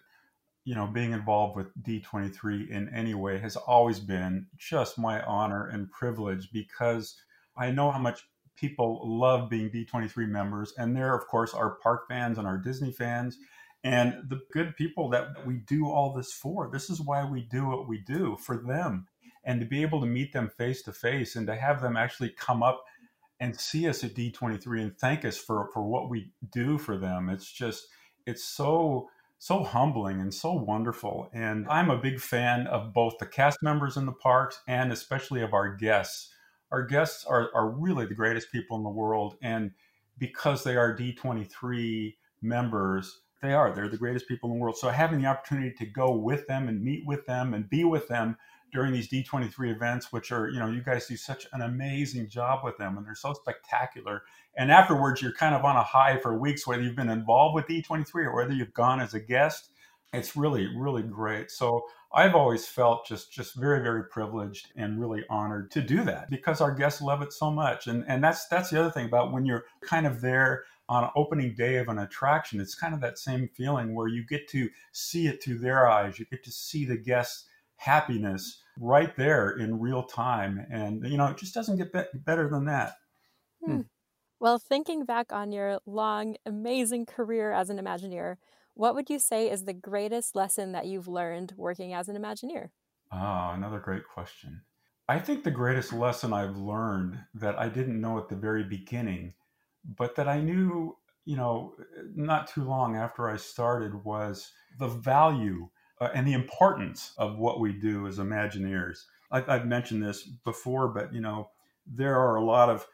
[0.64, 5.68] you know being involved with D23 in any way has always been just my honor
[5.68, 7.16] and privilege because
[7.58, 8.22] I know how much
[8.56, 12.92] people love being D23 members, and there, of course, are park fans and our Disney
[12.92, 13.38] fans.
[13.84, 16.72] And the good people that we do all this for.
[16.72, 19.06] This is why we do what we do for them.
[19.44, 22.30] And to be able to meet them face to face and to have them actually
[22.30, 22.84] come up
[23.40, 27.30] and see us at D23 and thank us for for what we do for them.
[27.30, 27.88] It's just
[28.26, 31.30] it's so so humbling and so wonderful.
[31.34, 35.42] And I'm a big fan of both the cast members in the parks and especially
[35.42, 36.34] of our guests.
[36.72, 39.36] Our guests are, are really the greatest people in the world.
[39.42, 39.72] And
[40.18, 43.74] because they are D23 members, they are.
[43.74, 44.78] They're the greatest people in the world.
[44.78, 48.08] So having the opportunity to go with them and meet with them and be with
[48.08, 48.38] them
[48.76, 52.64] during these D23 events, which are, you know, you guys do such an amazing job
[52.64, 54.24] with them and they're so spectacular.
[54.56, 57.66] And afterwards, you're kind of on a high for weeks, whether you've been involved with
[57.66, 59.72] D23 or whether you've gone as a guest.
[60.14, 61.52] It's really, really great.
[61.52, 66.30] So I've always felt just, just very, very privileged and really honored to do that
[66.30, 67.88] because our guests love it so much.
[67.88, 71.56] And, and that's, that's the other thing about when you're kind of there on opening
[71.56, 75.28] day of an attraction, it's kind of that same feeling where you get to see
[75.28, 76.20] it through their eyes.
[76.20, 77.46] You get to see the guests'
[77.78, 80.66] happiness right there in real time.
[80.70, 82.96] And, you know, it just doesn't get be- better than that.
[83.64, 83.82] Hmm.
[84.40, 88.38] Well, thinking back on your long, amazing career as an Imagineer,
[88.74, 92.72] what would you say is the greatest lesson that you've learned working as an Imagineer?
[93.12, 94.64] Ah, another great question.
[95.08, 99.36] I think the greatest lesson I've learned that I didn't know at the very beginning,
[99.84, 101.76] but that I knew, you know,
[102.16, 105.70] not too long after I started was the value
[106.00, 109.06] uh, and the importance of what we do as Imagineers.
[109.32, 111.50] I've, I've mentioned this before, but you know,
[111.86, 112.86] there are a lot of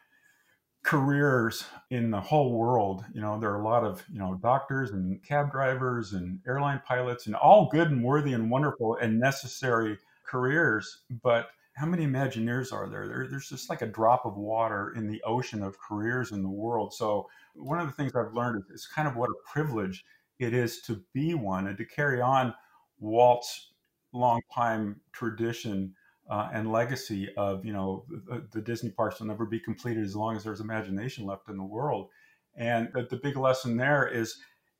[0.83, 3.05] careers in the whole world.
[3.13, 6.81] You know, there are a lot of, you know, doctors and cab drivers and airline
[6.85, 11.01] pilots and all good and worthy and wonderful and necessary careers.
[11.23, 13.07] But how many Imagineers are there?
[13.07, 13.27] there?
[13.29, 16.93] There's just like a drop of water in the ocean of careers in the world.
[16.93, 20.05] So, one of the things I've learned is kind of what a privilege
[20.39, 22.53] it is to be one and to carry on
[23.01, 23.71] Walt's
[24.13, 25.93] long time tradition
[26.29, 30.15] uh, and legacy of you know the, the, Disney parks will never be completed as
[30.15, 32.09] long as there's imagination left in the world.
[32.55, 34.37] And the, the big lesson there is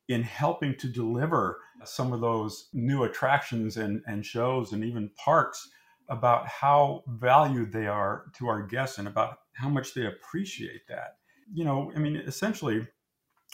[0.07, 5.69] in helping to deliver some of those new attractions and, and shows and even parks
[6.09, 11.15] about how valued they are to our guests and about how much they appreciate that.
[11.53, 12.88] You know, I mean, essentially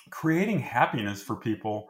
[0.10, 1.88] creating happiness for people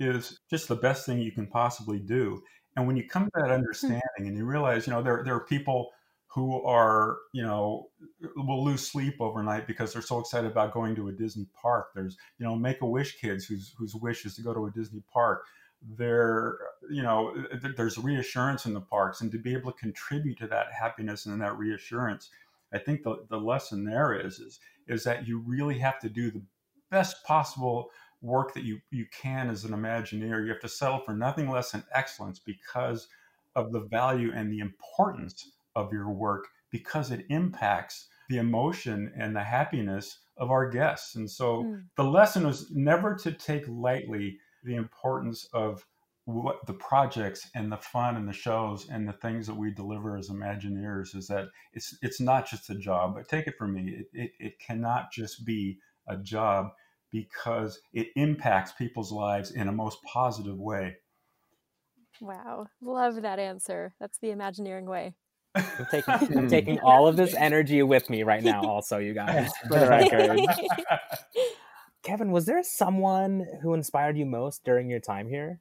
[0.00, 2.42] is just the best thing you can possibly do.
[2.76, 3.52] And when you come to that hmm.
[3.52, 5.90] understanding and you realize, you know, there, there are people
[6.34, 7.86] who are, you know,
[8.34, 11.90] will lose sleep overnight because they're so excited about going to a Disney park.
[11.94, 14.70] There's, you know, Make a Wish kids whose whose wish is to go to a
[14.72, 15.44] Disney park.
[15.96, 16.58] There,
[16.90, 17.36] you know,
[17.76, 21.40] there's reassurance in the parks, and to be able to contribute to that happiness and
[21.40, 22.30] that reassurance,
[22.72, 26.32] I think the, the lesson there is is is that you really have to do
[26.32, 26.42] the
[26.90, 27.90] best possible
[28.24, 30.42] work that you you can as an Imagineer.
[30.42, 33.06] You have to settle for nothing less than excellence because
[33.54, 39.36] of the value and the importance of your work because it impacts the emotion and
[39.36, 41.14] the happiness of our guests.
[41.14, 41.84] And so mm.
[41.96, 45.86] the lesson was never to take lightly the importance of
[46.24, 50.16] what the projects and the fun and the shows and the things that we deliver
[50.16, 53.14] as Imagineers is that it's it's not just a job.
[53.14, 56.70] But take it from me, it, it, it cannot just be a job
[57.14, 60.96] because it impacts people's lives in a most positive way.
[62.20, 63.94] Wow, love that answer.
[64.00, 65.14] That's the Imagineering way.
[65.54, 69.52] I'm taking, I'm taking all of this energy with me right now, also, you guys,
[69.68, 70.40] for the record.
[72.02, 75.60] Kevin, was there someone who inspired you most during your time here?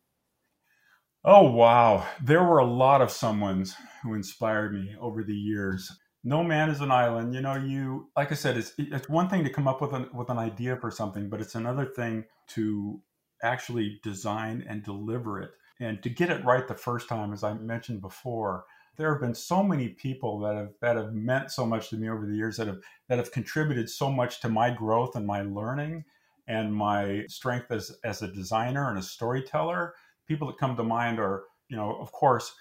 [1.23, 2.07] Oh, wow.
[2.21, 5.89] There were a lot of someones who inspired me over the years.
[6.23, 7.33] No man is an island.
[7.33, 10.09] You know, you, like I said, it's, it's one thing to come up with an,
[10.13, 13.01] with an idea for something, but it's another thing to
[13.43, 17.53] actually design and deliver it and to get it right the first time, as I
[17.53, 18.65] mentioned before.
[18.95, 22.09] There have been so many people that have that have meant so much to me
[22.09, 25.41] over the years that have that have contributed so much to my growth and my
[25.41, 26.05] learning
[26.47, 29.95] and my strength as as a designer and a storyteller
[30.27, 32.53] people that come to mind are, you know, of course,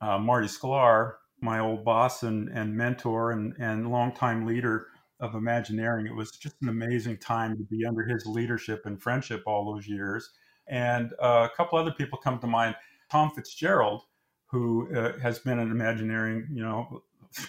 [0.00, 4.86] uh, Marty Sklar, my old boss and, and mentor and, and longtime leader
[5.20, 6.06] of Imagineering.
[6.06, 9.86] It was just an amazing time to be under his leadership and friendship all those
[9.88, 10.30] years.
[10.68, 12.76] And uh, a couple other people come to mind.
[13.10, 14.02] Tom Fitzgerald,
[14.46, 17.02] who uh, has been in Imagineering, you know,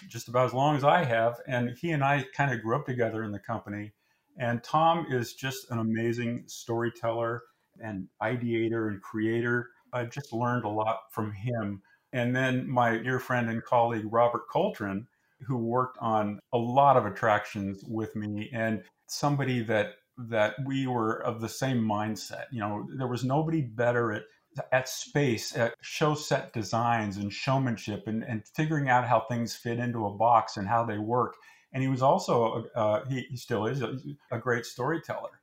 [0.08, 1.40] just about as long as I have.
[1.48, 3.92] And he and I kind of grew up together in the company.
[4.38, 7.44] And Tom is just an amazing storyteller
[7.82, 9.70] and ideator and creator.
[9.94, 11.82] I've just learned a lot from him.
[12.14, 15.06] And then my dear friend and colleague, Robert Coltrin,
[15.42, 21.24] who worked on a lot of attractions with me and somebody that that we were
[21.24, 22.46] of the same mindset.
[22.52, 24.24] You know, there was nobody better at
[24.72, 29.80] at space, at show set designs and showmanship and, and figuring out how things fit
[29.80, 31.36] into a box and how they work.
[31.72, 33.98] And he was also, uh, he, he still is, a,
[34.32, 35.40] a great storyteller.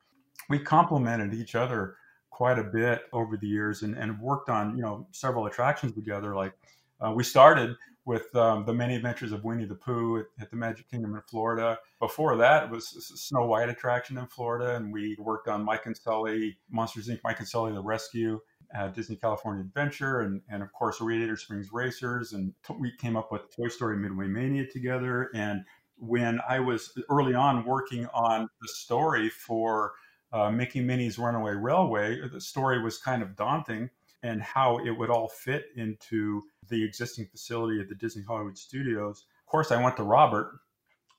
[0.51, 1.97] We complemented each other
[2.37, 6.35] quite a bit over the years and, and worked on you know several attractions together.
[6.35, 6.53] Like
[7.01, 7.75] uh, we started
[8.05, 11.23] with um, the many adventures of Winnie the Pooh at, at, the Magic Kingdom in
[11.23, 11.79] Florida.
[11.99, 15.97] Before that, it was Snow White attraction in Florida, and we worked on Mike and
[15.97, 17.21] Sully, Monsters Inc.
[17.25, 18.39] Mike and Sully the Rescue.
[18.77, 23.17] Uh, Disney California Adventure, and, and of course Radiator Springs Racers, and t- we came
[23.17, 25.31] up with Toy Story Midway Mania together.
[25.35, 25.61] And
[25.99, 29.93] when I was early on working on the story for
[30.37, 33.89] uh, Mickey Minnie's Runaway Railway, the story was kind of daunting
[34.23, 39.25] and how it would all fit into the existing facility at the Disney Hollywood Studios.
[39.47, 40.59] Of course, I went to Robert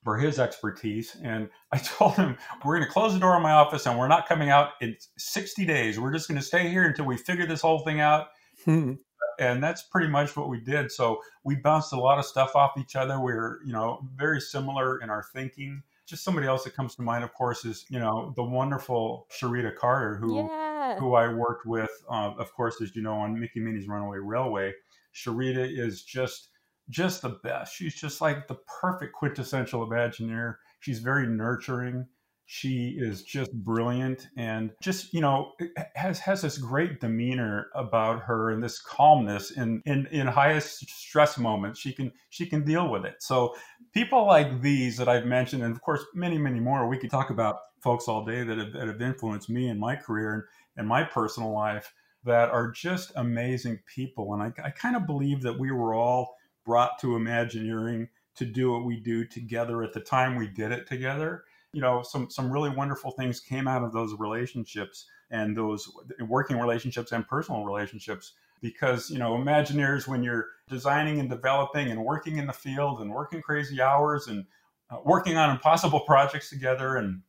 [0.03, 3.53] for his expertise and I told him, we're going to close the door on my
[3.53, 5.99] office and we're not coming out in 60 days.
[5.99, 8.27] We're just going to stay here until we figure this whole thing out.
[8.65, 8.93] Hmm.
[9.39, 10.91] And that's pretty much what we did.
[10.91, 13.19] So we bounced a lot of stuff off each other.
[13.19, 17.01] We are you know, very similar in our thinking just somebody else that comes to
[17.01, 20.97] mind, of course, is you know the wonderful Charita Carter, who yeah.
[20.97, 24.73] who I worked with, uh, of course, as you know, on Mickey Minnie's Runaway Railway.
[25.13, 26.49] Charita is just
[26.89, 27.75] just the best.
[27.75, 30.55] She's just like the perfect quintessential Imagineer.
[30.79, 32.07] She's very nurturing.
[32.49, 35.51] She is just brilliant and just, you know,
[35.95, 41.37] has has this great demeanor about her and this calmness in in in highest stress
[41.37, 41.77] moments.
[41.77, 43.15] She can she can deal with it.
[43.19, 43.53] So
[43.93, 47.31] people like these that I've mentioned, and of course many, many more, we could talk
[47.31, 50.43] about folks all day that have, that have influenced me in my career and,
[50.77, 51.93] and my personal life
[52.23, 54.33] that are just amazing people.
[54.33, 58.71] And I, I kind of believe that we were all brought to Imagineering to do
[58.71, 61.43] what we do together at the time we did it together
[61.77, 65.87] you know some some really wonderful things came out of those relationships and those
[66.27, 72.03] working relationships and personal relationships because you know imagineers when you're designing and developing and
[72.03, 74.43] working in the field and working crazy hours and
[74.89, 77.21] uh, working on impossible projects together and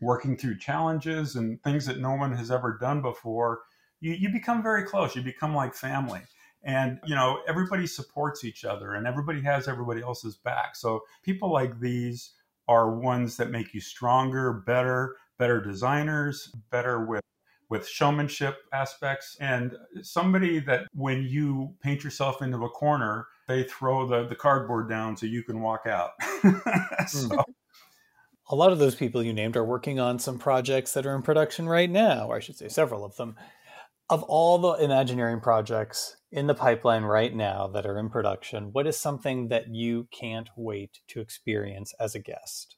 [0.00, 3.60] working through challenges and things that no one has ever done before
[4.00, 5.14] you, you become very close.
[5.14, 6.22] You become like family.
[6.64, 10.74] And you know everybody supports each other and everybody has everybody else's back.
[10.74, 12.32] So people like these
[12.68, 17.22] are ones that make you stronger, better, better designers, better with
[17.70, 24.06] with showmanship aspects and somebody that when you paint yourself into a corner they throw
[24.06, 26.10] the, the cardboard down so you can walk out
[27.08, 27.26] so.
[27.26, 27.40] Hmm.
[28.50, 31.22] a lot of those people you named are working on some projects that are in
[31.22, 33.34] production right now or i should say several of them
[34.10, 38.86] of all the imagineering projects in the pipeline right now that are in production, what
[38.86, 42.76] is something that you can't wait to experience as a guest?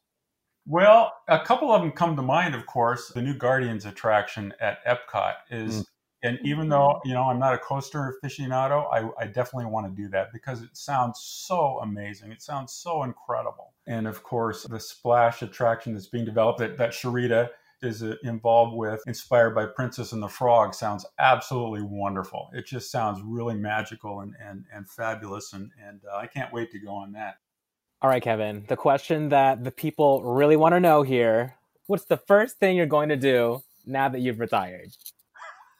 [0.66, 3.08] Well, a couple of them come to mind, of course.
[3.08, 5.84] The new Guardians attraction at Epcot is, mm.
[6.24, 10.02] and even though, you know, I'm not a coaster aficionado, I, I definitely want to
[10.02, 12.32] do that because it sounds so amazing.
[12.32, 13.74] It sounds so incredible.
[13.86, 17.50] And of course, the Splash attraction that's being developed that, that Charita
[17.82, 22.48] is involved with, inspired by Princess and the Frog, sounds absolutely wonderful.
[22.52, 25.52] It just sounds really magical and, and, and fabulous.
[25.52, 27.36] And, and uh, I can't wait to go on that.
[28.02, 31.56] All right, Kevin, the question that the people really want to know here
[31.86, 34.90] what's the first thing you're going to do now that you've retired?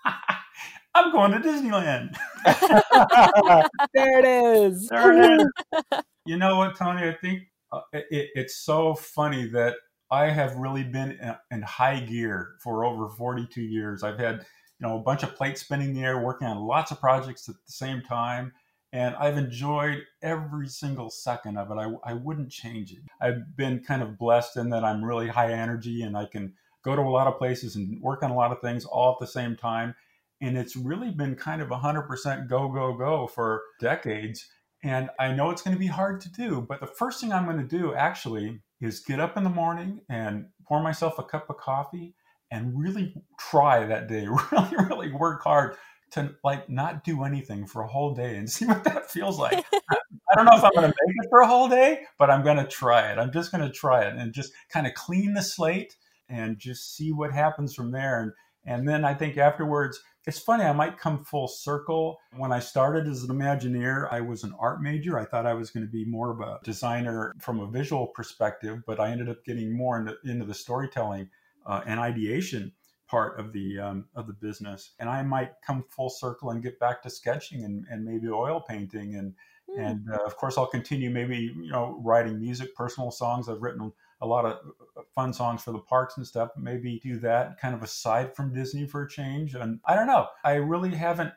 [0.95, 2.17] I'm going to Disneyland.
[3.95, 4.89] there it is.
[4.89, 6.01] There it is.
[6.29, 7.09] You know what, Tony?
[7.09, 9.77] I think uh, it, it's so funny that
[10.11, 11.19] I have really been
[11.51, 14.03] in, high gear for over 42 years.
[14.03, 14.47] I've had,
[14.79, 17.49] you know, a bunch of plates spinning in the air, working on lots of projects
[17.49, 18.53] at the same time.
[18.93, 21.75] And I've enjoyed every single second of it.
[21.75, 23.01] I, I wouldn't change it.
[23.21, 26.55] I've been kind of blessed in that I'm really high energy and I can
[26.85, 29.19] go to a lot of places and work on a lot of things all at
[29.19, 29.95] the same time.
[30.41, 34.47] And it's really been kind of 100% go, go, go for decades.
[34.85, 37.47] And I know it's going to be hard to do, but the first thing I'm
[37.47, 41.49] going to do actually is get up in the morning and pour myself a cup
[41.51, 42.15] of coffee
[42.51, 45.77] and really try that day, really, really work hard
[46.13, 49.65] to like not do anything for a whole day and see what that feels like.
[49.91, 52.43] I don't know if I'm going to make it for a whole day, but I'm
[52.43, 53.19] going to try it.
[53.19, 55.97] I'm just going to try it and just kind of clean the slate
[56.29, 58.21] and just see what happens from there.
[58.21, 58.33] And
[58.69, 62.19] and then I think afterwards, it's funny, I might come full circle.
[62.37, 65.19] When I started as an Imagineer, I was an art major.
[65.19, 68.83] I thought I was going to be more of a designer from a visual perspective,
[68.87, 71.31] but I ended up getting more into, into the storytelling
[71.65, 72.73] uh, and ideation
[73.09, 74.95] part of the um, of the business.
[74.99, 78.61] And I might come full circle and get back to sketching and, and maybe oil
[78.69, 79.33] painting and
[79.71, 79.79] mm.
[79.79, 83.49] and uh, of course I'll continue maybe you know writing music, personal songs.
[83.49, 84.53] I've written a lot of
[84.97, 86.51] uh, fun songs for the parks and stuff.
[86.57, 89.55] Maybe do that kind of aside from Disney for a change.
[89.55, 90.29] And I don't know.
[90.45, 91.33] I really haven't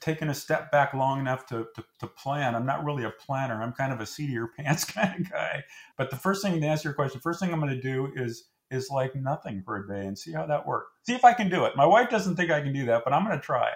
[0.00, 2.54] taken a step back long enough to, to, to plan.
[2.54, 3.62] I'm not really a planner.
[3.62, 5.62] I'm kind of a seat of your pants kind of guy.
[5.96, 8.48] But the first thing to answer your question, first thing I'm going to do is
[8.70, 10.90] is like nothing for a day and see how that works.
[11.06, 11.76] See if I can do it.
[11.76, 13.70] My wife doesn't think I can do that, but I'm going to try.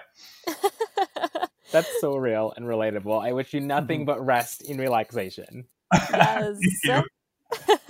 [1.71, 3.23] That's so real and relatable.
[3.23, 4.07] I wish you nothing mm-hmm.
[4.07, 5.65] but rest in relaxation.
[5.93, 6.59] Yes.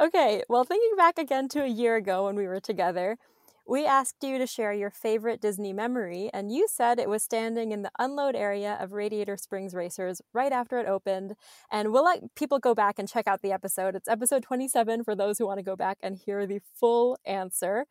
[0.00, 3.18] Okay, well, thinking back again to a year ago when we were together,
[3.66, 7.70] we asked you to share your favorite Disney memory, and you said it was standing
[7.72, 11.34] in the unload area of Radiator Springs Racers right after it opened.
[11.70, 13.94] And we'll let people go back and check out the episode.
[13.94, 17.86] It's episode 27 for those who want to go back and hear the full answer.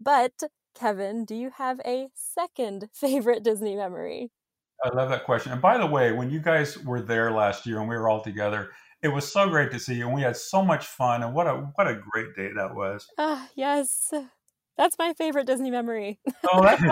[0.00, 0.44] But,
[0.74, 4.30] Kevin, do you have a second favorite Disney memory?
[4.82, 5.52] I love that question.
[5.52, 8.22] And by the way, when you guys were there last year and we were all
[8.22, 8.70] together,
[9.02, 11.22] it was so great to see you, and we had so much fun.
[11.22, 13.06] And what a what a great day that was.
[13.18, 14.12] Ah, uh, yes,
[14.76, 16.18] that's my favorite Disney memory.
[16.52, 16.82] oh, that's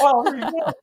[0.00, 0.24] well.
[0.26, 0.72] You go.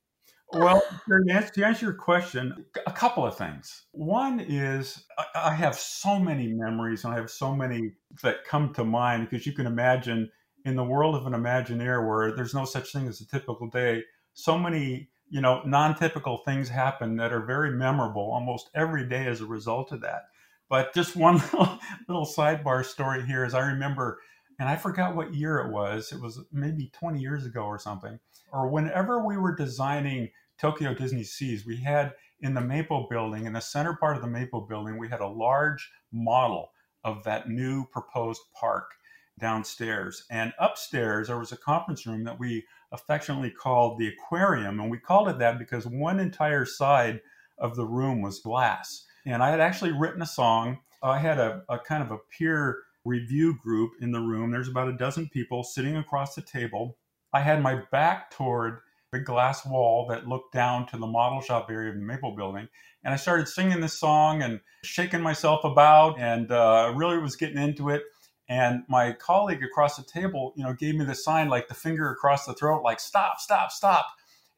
[0.52, 3.86] Well, to answer, to answer your question, a couple of things.
[3.92, 5.06] One is
[5.36, 7.92] I have so many memories, and I have so many
[8.24, 10.28] that come to mind because you can imagine
[10.66, 14.02] in the world of an Imagineer where there's no such thing as a typical day.
[14.34, 19.42] So many you know non-typical things happen that are very memorable almost every day as
[19.42, 20.24] a result of that
[20.70, 24.20] but just one little, little sidebar story here is I remember,
[24.60, 26.12] and I forgot what year it was.
[26.12, 28.20] It was maybe 20 years ago or something.
[28.52, 33.54] Or whenever we were designing Tokyo Disney Seas, we had in the Maple Building, in
[33.54, 36.72] the center part of the Maple Building, we had a large model
[37.04, 38.92] of that new proposed park
[39.40, 40.26] downstairs.
[40.30, 44.80] And upstairs, there was a conference room that we affectionately called the aquarium.
[44.80, 47.22] And we called it that because one entire side
[47.58, 49.06] of the room was glass.
[49.30, 50.80] And I had actually written a song.
[51.04, 54.50] I had a, a kind of a peer review group in the room.
[54.50, 56.98] There's about a dozen people sitting across the table.
[57.32, 58.80] I had my back toward
[59.12, 62.68] the glass wall that looked down to the model shop area of the Maple Building.
[63.04, 67.60] And I started singing this song and shaking myself about and uh, really was getting
[67.60, 68.02] into it.
[68.50, 72.10] And my colleague across the table, you know, gave me the sign like the finger
[72.10, 74.08] across the throat, like stop, stop, stop.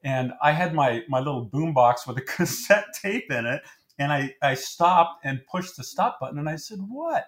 [0.01, 3.61] And I had my my little boom box with a cassette tape in it
[4.01, 7.27] and I, I stopped and pushed the stop button and I said, What?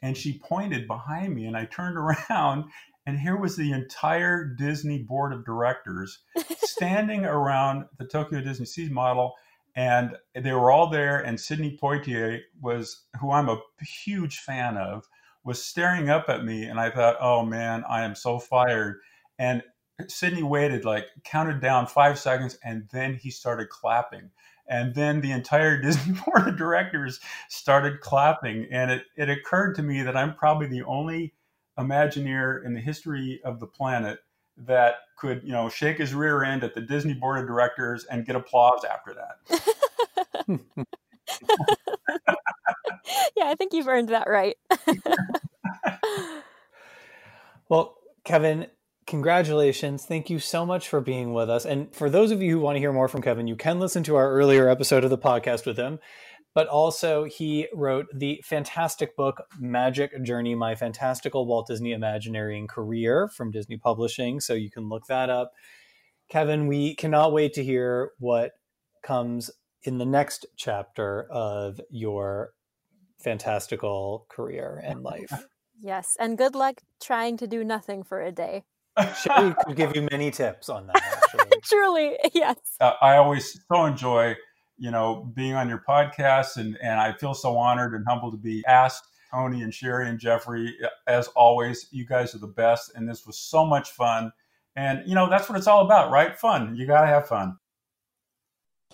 [0.00, 1.96] And she pointed behind me and I turned
[2.30, 2.64] around
[3.06, 6.20] and here was the entire Disney board of directors
[6.58, 9.34] standing around the Tokyo Disney Seas model.
[9.74, 11.18] And they were all there.
[11.18, 13.60] And Sidney Poitier was, who I'm a
[14.04, 15.08] huge fan of,
[15.44, 16.64] was staring up at me.
[16.64, 19.00] And I thought, oh man, I am so fired.
[19.38, 19.62] And
[20.08, 24.30] Sidney waited, like counted down five seconds, and then he started clapping.
[24.72, 28.66] And then the entire Disney board of directors started clapping.
[28.72, 31.34] And it, it occurred to me that I'm probably the only
[31.78, 34.20] Imagineer in the history of the planet
[34.56, 38.26] that could, you know, shake his rear end at the Disney board of directors and
[38.26, 39.36] get applause after that.
[43.36, 44.56] yeah, I think you've earned that right.
[47.70, 48.66] well, Kevin,
[49.12, 50.06] congratulations.
[50.06, 51.66] Thank you so much for being with us.
[51.66, 54.02] And for those of you who want to hear more from Kevin, you can listen
[54.04, 55.98] to our earlier episode of the podcast with him.
[56.54, 63.28] But also, he wrote the fantastic book, Magic Journey My Fantastical Walt Disney Imagineering Career
[63.28, 64.40] from Disney Publishing.
[64.40, 65.52] So you can look that up.
[66.30, 68.52] Kevin, we cannot wait to hear what
[69.02, 69.50] comes
[69.82, 72.52] in the next chapter of your
[73.18, 75.44] fantastical career and life.
[75.82, 78.64] Yes, and good luck trying to do nothing for a day.
[79.22, 80.96] Sherry could give you many tips on that.
[80.96, 81.58] Actually.
[81.64, 82.58] Truly, yes.
[82.80, 84.36] Uh, I always so enjoy,
[84.78, 88.38] you know, being on your podcast, and and I feel so honored and humbled to
[88.38, 89.04] be asked.
[89.32, 90.76] Tony and Sherry and Jeffrey,
[91.06, 94.30] as always, you guys are the best, and this was so much fun.
[94.76, 96.38] And you know, that's what it's all about, right?
[96.38, 96.76] Fun.
[96.76, 97.56] You gotta have fun.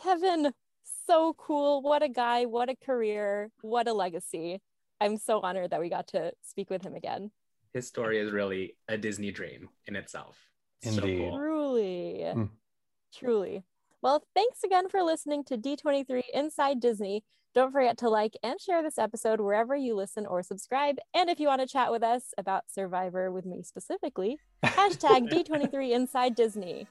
[0.01, 0.53] Kevin,
[1.07, 1.83] so cool.
[1.83, 2.45] What a guy.
[2.45, 3.51] What a career.
[3.63, 4.61] What a legacy.
[5.01, 7.31] I'm so honored that we got to speak with him again.
[7.73, 10.39] His story is really a Disney dream in itself.
[10.83, 11.19] So Indeed.
[11.19, 11.39] cool.
[11.39, 12.23] Truly.
[12.25, 12.51] Mm.
[13.15, 13.65] Truly.
[14.03, 17.25] Well, thanks again for listening to D23 Inside Disney.
[17.55, 20.97] Don't forget to like and share this episode wherever you listen or subscribe.
[21.15, 25.93] And if you want to chat with us about Survivor with me specifically, hashtag D23
[25.93, 26.87] Inside Disney.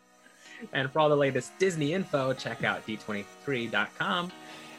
[0.74, 4.32] And for all the latest Disney info, check out d23.com.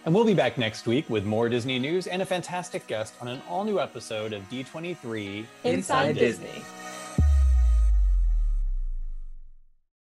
[0.09, 3.28] And we'll be back next week with more Disney news and a fantastic guest on
[3.28, 6.46] an all new episode of D23 Inside Disney.
[6.46, 6.64] Disney.